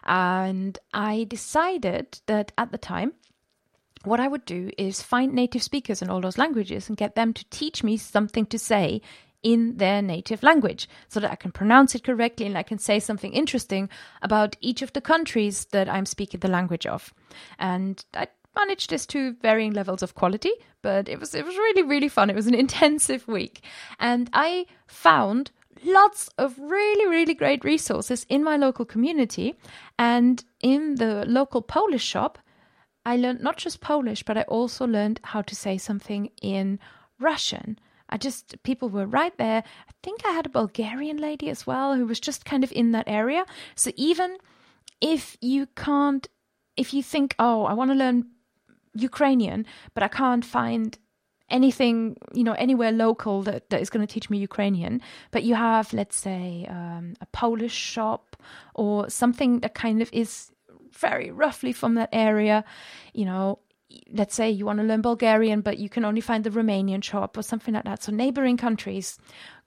And 0.04 0.78
I 0.92 1.24
decided 1.24 2.20
that 2.26 2.52
at 2.56 2.70
the 2.70 2.78
time, 2.78 3.14
what 4.04 4.20
I 4.20 4.28
would 4.28 4.44
do 4.44 4.70
is 4.78 5.02
find 5.02 5.32
native 5.32 5.62
speakers 5.62 6.02
in 6.02 6.10
all 6.10 6.20
those 6.20 6.38
languages 6.38 6.88
and 6.88 6.96
get 6.96 7.16
them 7.16 7.32
to 7.32 7.44
teach 7.50 7.82
me 7.82 7.96
something 7.96 8.46
to 8.46 8.58
say 8.58 9.00
in 9.44 9.76
their 9.76 10.02
native 10.02 10.42
language 10.42 10.88
so 11.08 11.20
that 11.20 11.30
I 11.30 11.36
can 11.36 11.52
pronounce 11.52 11.94
it 11.94 12.02
correctly 12.02 12.46
and 12.46 12.58
I 12.58 12.64
can 12.64 12.78
say 12.78 12.98
something 12.98 13.32
interesting 13.32 13.88
about 14.22 14.56
each 14.60 14.82
of 14.82 14.92
the 14.94 15.00
countries 15.00 15.66
that 15.66 15.88
I'm 15.88 16.06
speaking 16.06 16.40
the 16.40 16.48
language 16.48 16.86
of. 16.86 17.14
And 17.58 18.04
I 18.14 18.28
managed 18.56 18.90
this 18.90 19.06
to 19.06 19.34
varying 19.34 19.74
levels 19.74 20.02
of 20.02 20.14
quality, 20.14 20.52
but 20.82 21.08
it 21.08 21.20
was 21.20 21.34
it 21.34 21.44
was 21.44 21.56
really 21.56 21.82
really 21.82 22.08
fun. 22.08 22.30
It 22.30 22.36
was 22.36 22.46
an 22.46 22.54
intensive 22.66 23.28
week, 23.28 23.62
and 23.98 24.30
I 24.32 24.66
found 24.86 25.50
lots 25.84 26.28
of 26.38 26.58
really 26.58 27.06
really 27.08 27.34
great 27.34 27.64
resources 27.64 28.24
in 28.28 28.42
my 28.42 28.56
local 28.56 28.84
community 28.84 29.54
and 29.98 30.42
in 30.60 30.94
the 30.96 31.24
local 31.26 31.62
Polish 31.62 32.04
shop. 32.04 32.38
I 33.06 33.16
learned 33.16 33.42
not 33.42 33.58
just 33.58 33.82
Polish, 33.82 34.22
but 34.22 34.38
I 34.38 34.42
also 34.42 34.86
learned 34.86 35.20
how 35.24 35.42
to 35.42 35.54
say 35.54 35.76
something 35.76 36.30
in 36.40 36.78
Russian. 37.20 37.78
I 38.14 38.16
just, 38.16 38.62
people 38.62 38.88
were 38.88 39.06
right 39.06 39.36
there. 39.38 39.64
I 39.88 39.92
think 40.04 40.24
I 40.24 40.30
had 40.30 40.46
a 40.46 40.56
Bulgarian 40.60 41.16
lady 41.16 41.50
as 41.50 41.66
well 41.66 41.96
who 41.96 42.06
was 42.06 42.20
just 42.20 42.44
kind 42.44 42.62
of 42.62 42.70
in 42.70 42.92
that 42.92 43.08
area. 43.08 43.44
So 43.74 43.90
even 43.96 44.36
if 45.00 45.36
you 45.40 45.66
can't, 45.74 46.24
if 46.76 46.94
you 46.94 47.02
think, 47.02 47.34
oh, 47.40 47.64
I 47.64 47.74
want 47.74 47.90
to 47.90 47.96
learn 47.96 48.26
Ukrainian, 48.94 49.66
but 49.94 50.04
I 50.04 50.08
can't 50.08 50.44
find 50.44 50.96
anything, 51.50 52.16
you 52.32 52.44
know, 52.44 52.52
anywhere 52.52 52.92
local 52.92 53.42
that, 53.42 53.68
that 53.70 53.80
is 53.80 53.90
going 53.90 54.06
to 54.06 54.12
teach 54.14 54.30
me 54.30 54.38
Ukrainian. 54.38 55.00
But 55.32 55.42
you 55.42 55.56
have, 55.56 55.92
let's 55.92 56.16
say, 56.16 56.66
um, 56.70 57.14
a 57.20 57.26
Polish 57.26 57.74
shop 57.74 58.36
or 58.74 59.10
something 59.10 59.58
that 59.60 59.74
kind 59.74 60.00
of 60.00 60.08
is 60.12 60.52
very 60.92 61.32
roughly 61.32 61.72
from 61.72 61.96
that 61.96 62.10
area, 62.12 62.64
you 63.12 63.24
know. 63.24 63.58
Let's 64.12 64.34
say 64.34 64.50
you 64.50 64.66
want 64.66 64.80
to 64.80 64.84
learn 64.84 65.02
Bulgarian, 65.02 65.60
but 65.60 65.78
you 65.78 65.88
can 65.88 66.04
only 66.04 66.20
find 66.20 66.44
the 66.44 66.50
Romanian 66.50 67.02
shop 67.02 67.36
or 67.36 67.42
something 67.42 67.74
like 67.74 67.84
that. 67.84 68.02
So, 68.02 68.12
neighboring 68.12 68.56
countries, 68.56 69.18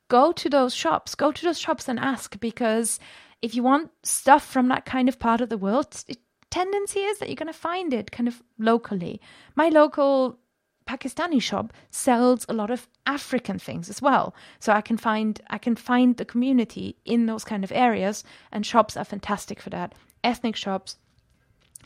go 0.09 0.31
to 0.31 0.49
those 0.49 0.73
shops, 0.73 1.15
go 1.15 1.31
to 1.31 1.43
those 1.43 1.59
shops 1.59 1.87
and 1.87 1.99
ask 1.99 2.39
because 2.39 2.99
if 3.41 3.55
you 3.55 3.63
want 3.63 3.91
stuff 4.03 4.45
from 4.45 4.67
that 4.69 4.85
kind 4.85 5.07
of 5.07 5.19
part 5.19 5.41
of 5.41 5.49
the 5.49 5.57
world, 5.57 6.03
it 6.07 6.17
tendency 6.49 6.99
is 7.01 7.19
that 7.19 7.29
you're 7.29 7.35
going 7.35 7.47
to 7.47 7.53
find 7.53 7.93
it 7.93 8.11
kind 8.11 8.27
of 8.27 8.41
locally. 8.57 9.21
My 9.55 9.69
local 9.69 10.39
Pakistani 10.87 11.41
shop 11.41 11.73
sells 11.91 12.45
a 12.47 12.53
lot 12.53 12.71
of 12.71 12.87
African 13.05 13.59
things 13.59 13.89
as 13.89 14.01
well. 14.01 14.33
So 14.59 14.71
I 14.71 14.81
can 14.81 14.97
find 14.97 15.39
I 15.49 15.57
can 15.57 15.75
find 15.75 16.15
the 16.15 16.25
community 16.25 16.95
in 17.05 17.25
those 17.25 17.43
kind 17.43 17.63
of 17.63 17.71
areas 17.71 18.23
and 18.51 18.65
shops 18.65 18.95
are 18.97 19.03
fantastic 19.03 19.61
for 19.61 19.69
that. 19.71 19.93
Ethnic 20.23 20.55
shops, 20.55 20.97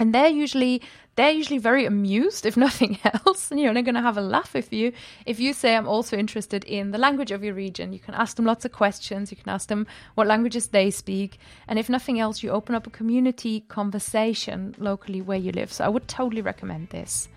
and 0.01 0.15
they're 0.15 0.27
usually 0.27 0.81
they're 1.15 1.29
usually 1.29 1.59
very 1.59 1.85
amused 1.85 2.45
if 2.47 2.57
nothing 2.67 2.97
else. 3.03 3.51
And 3.51 3.59
you 3.59 3.67
know 3.67 3.73
they're 3.73 3.83
going 3.83 3.95
to 3.95 4.01
have 4.01 4.17
a 4.17 4.21
laugh 4.21 4.53
with 4.55 4.73
you. 4.73 4.91
If 5.27 5.39
you 5.39 5.53
say 5.53 5.75
i'm 5.75 5.87
also 5.87 6.17
interested 6.17 6.63
in 6.63 6.89
the 6.91 6.97
language 6.97 7.31
of 7.31 7.43
your 7.43 7.53
region 7.53 7.93
you 7.93 7.99
can 7.99 8.15
ask 8.15 8.35
them 8.35 8.45
lots 8.45 8.65
of 8.65 8.71
questions. 8.71 9.29
You 9.31 9.37
can 9.37 9.49
ask 9.49 9.69
them 9.69 9.85
what 10.15 10.25
languages 10.25 10.67
they 10.67 10.89
speak. 10.89 11.37
And 11.67 11.77
if 11.77 11.87
nothing 11.87 12.19
else 12.19 12.41
you 12.41 12.49
open 12.49 12.73
up 12.73 12.87
a 12.87 12.89
community 12.89 13.61
conversation 13.67 14.73
locally 14.79 15.21
where 15.21 15.37
you 15.37 15.51
live. 15.51 15.71
So 15.71 15.85
i 15.85 15.89
would 15.89 16.07
totally 16.07 16.41
recommend 16.41 16.89
this. 16.89 17.29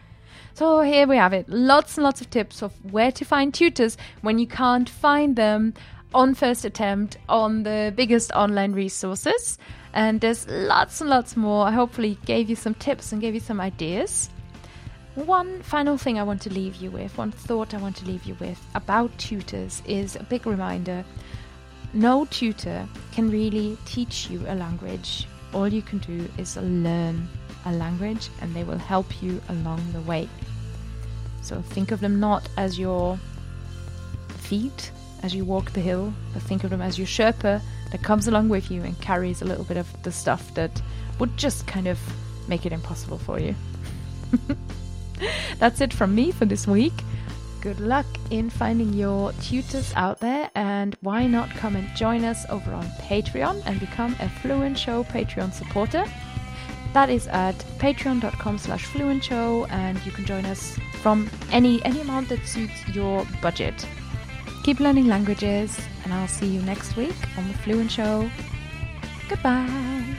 So 0.54 0.80
here 0.80 1.06
we 1.06 1.16
have 1.16 1.34
it. 1.34 1.48
Lots 1.48 1.98
and 1.98 2.04
lots 2.04 2.20
of 2.22 2.30
tips 2.30 2.62
of 2.62 2.72
where 2.92 3.12
to 3.12 3.24
find 3.24 3.52
tutors 3.52 3.98
when 4.22 4.38
you 4.38 4.46
can't 4.46 4.88
find 4.88 5.36
them 5.36 5.74
on 6.14 6.32
first 6.32 6.64
attempt 6.64 7.18
on 7.28 7.64
the 7.64 7.92
biggest 7.94 8.30
online 8.32 8.72
resources 8.72 9.58
and 9.94 10.20
there's 10.20 10.46
lots 10.48 11.00
and 11.00 11.08
lots 11.08 11.36
more. 11.36 11.66
I 11.66 11.70
hopefully 11.70 12.18
gave 12.26 12.50
you 12.50 12.56
some 12.56 12.74
tips 12.74 13.12
and 13.12 13.20
gave 13.20 13.32
you 13.32 13.40
some 13.40 13.60
ideas. 13.60 14.28
One 15.14 15.62
final 15.62 15.96
thing 15.96 16.18
I 16.18 16.24
want 16.24 16.42
to 16.42 16.50
leave 16.50 16.76
you 16.76 16.90
with, 16.90 17.16
one 17.16 17.30
thought 17.30 17.72
I 17.72 17.78
want 17.78 17.94
to 17.96 18.04
leave 18.04 18.24
you 18.24 18.36
with 18.40 18.60
about 18.74 19.16
tutors 19.16 19.80
is 19.86 20.16
a 20.16 20.24
big 20.24 20.46
reminder 20.46 21.04
no 21.92 22.24
tutor 22.24 22.88
can 23.12 23.30
really 23.30 23.78
teach 23.86 24.28
you 24.28 24.42
a 24.48 24.54
language. 24.56 25.28
All 25.52 25.68
you 25.68 25.80
can 25.80 25.98
do 25.98 26.28
is 26.38 26.56
learn 26.56 27.28
a 27.64 27.72
language 27.72 28.30
and 28.40 28.52
they 28.52 28.64
will 28.64 28.78
help 28.78 29.22
you 29.22 29.40
along 29.48 29.80
the 29.92 30.00
way. 30.00 30.28
So 31.40 31.62
think 31.62 31.92
of 31.92 32.00
them 32.00 32.18
not 32.18 32.48
as 32.56 32.80
your 32.80 33.16
feet 34.28 34.90
as 35.22 35.36
you 35.36 35.44
walk 35.44 35.70
the 35.70 35.80
hill, 35.80 36.12
but 36.32 36.42
think 36.42 36.64
of 36.64 36.70
them 36.70 36.82
as 36.82 36.98
your 36.98 37.06
Sherpa 37.06 37.62
that 37.94 38.02
comes 38.02 38.26
along 38.26 38.48
with 38.48 38.72
you 38.72 38.82
and 38.82 39.00
carries 39.00 39.40
a 39.40 39.44
little 39.44 39.62
bit 39.62 39.76
of 39.76 39.86
the 40.02 40.10
stuff 40.10 40.52
that 40.54 40.82
would 41.20 41.36
just 41.36 41.64
kind 41.68 41.86
of 41.86 41.96
make 42.48 42.66
it 42.66 42.72
impossible 42.72 43.18
for 43.18 43.38
you. 43.38 43.54
That's 45.60 45.80
it 45.80 45.92
from 45.92 46.12
me 46.12 46.32
for 46.32 46.44
this 46.44 46.66
week. 46.66 46.92
Good 47.60 47.78
luck 47.78 48.06
in 48.30 48.50
finding 48.50 48.94
your 48.94 49.30
tutors 49.34 49.92
out 49.94 50.18
there, 50.18 50.50
and 50.56 50.96
why 51.02 51.28
not 51.28 51.50
come 51.50 51.76
and 51.76 51.88
join 51.96 52.24
us 52.24 52.44
over 52.50 52.72
on 52.72 52.84
Patreon 53.02 53.62
and 53.64 53.78
become 53.78 54.16
a 54.18 54.28
Fluent 54.28 54.76
Show 54.76 55.04
Patreon 55.04 55.52
supporter? 55.52 56.04
That 56.94 57.10
is 57.10 57.28
at 57.28 57.54
patreon.com 57.78 58.58
slash 58.58 58.86
fluent 58.86 59.22
show, 59.22 59.66
and 59.66 60.04
you 60.04 60.10
can 60.10 60.24
join 60.24 60.46
us 60.46 60.76
from 61.00 61.30
any 61.52 61.80
any 61.84 62.00
amount 62.00 62.28
that 62.30 62.44
suits 62.44 62.88
your 62.88 63.24
budget. 63.40 63.86
Keep 64.64 64.80
learning 64.80 65.06
languages, 65.06 65.78
and 66.04 66.14
I'll 66.14 66.26
see 66.26 66.46
you 66.46 66.62
next 66.62 66.96
week 66.96 67.14
on 67.36 67.46
The 67.46 67.54
Fluent 67.58 67.90
Show. 67.90 68.30
Goodbye. 69.28 70.16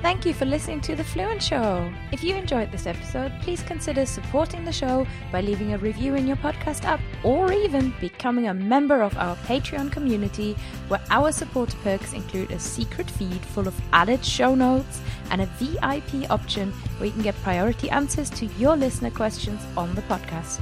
Thank 0.00 0.24
you 0.24 0.34
for 0.34 0.44
listening 0.44 0.80
to 0.82 0.94
The 0.94 1.02
Fluent 1.02 1.42
Show. 1.42 1.92
If 2.12 2.22
you 2.22 2.36
enjoyed 2.36 2.70
this 2.70 2.86
episode, 2.86 3.32
please 3.40 3.62
consider 3.64 4.06
supporting 4.06 4.64
the 4.64 4.72
show 4.72 5.04
by 5.32 5.40
leaving 5.40 5.72
a 5.72 5.78
review 5.78 6.14
in 6.14 6.28
your 6.28 6.36
podcast 6.36 6.84
app 6.84 7.00
or 7.24 7.52
even 7.52 7.92
becoming 8.00 8.46
a 8.46 8.54
member 8.54 9.02
of 9.02 9.16
our 9.18 9.34
Patreon 9.38 9.90
community 9.90 10.56
where 10.86 11.02
our 11.10 11.32
supporter 11.32 11.76
perks 11.82 12.12
include 12.12 12.52
a 12.52 12.58
secret 12.60 13.10
feed 13.10 13.40
full 13.46 13.66
of 13.66 13.80
added 13.92 14.24
show 14.24 14.54
notes 14.54 15.00
and 15.30 15.40
a 15.40 15.46
VIP 15.58 16.30
option 16.30 16.70
where 16.98 17.06
you 17.06 17.12
can 17.12 17.22
get 17.22 17.34
priority 17.42 17.90
answers 17.90 18.30
to 18.30 18.46
your 18.58 18.76
listener 18.76 19.10
questions 19.10 19.60
on 19.76 19.92
the 19.96 20.02
podcast. 20.02 20.60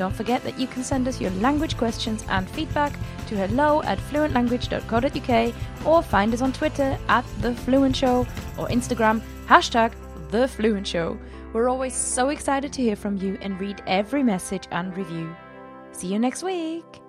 Don't 0.00 0.16
forget 0.16 0.42
that 0.44 0.58
you 0.58 0.66
can 0.66 0.82
send 0.82 1.06
us 1.08 1.20
your 1.20 1.30
language 1.42 1.76
questions 1.76 2.24
and 2.30 2.48
feedback 2.48 2.94
to 3.26 3.36
hello 3.36 3.82
at 3.82 3.98
fluentlanguage.co.uk 3.98 5.54
or 5.86 6.02
find 6.02 6.32
us 6.32 6.40
on 6.40 6.54
Twitter 6.54 6.98
at 7.08 7.26
The 7.42 7.54
Fluent 7.54 7.94
Show 7.94 8.20
or 8.56 8.68
Instagram 8.68 9.20
hashtag 9.46 9.92
The 10.30 10.48
Fluent 10.48 10.86
Show. 10.86 11.18
We're 11.52 11.68
always 11.68 11.94
so 11.94 12.30
excited 12.30 12.72
to 12.72 12.82
hear 12.82 12.96
from 12.96 13.18
you 13.18 13.36
and 13.42 13.60
read 13.60 13.82
every 13.86 14.22
message 14.22 14.68
and 14.70 14.96
review. 14.96 15.36
See 15.92 16.08
you 16.08 16.18
next 16.18 16.42
week. 16.42 17.02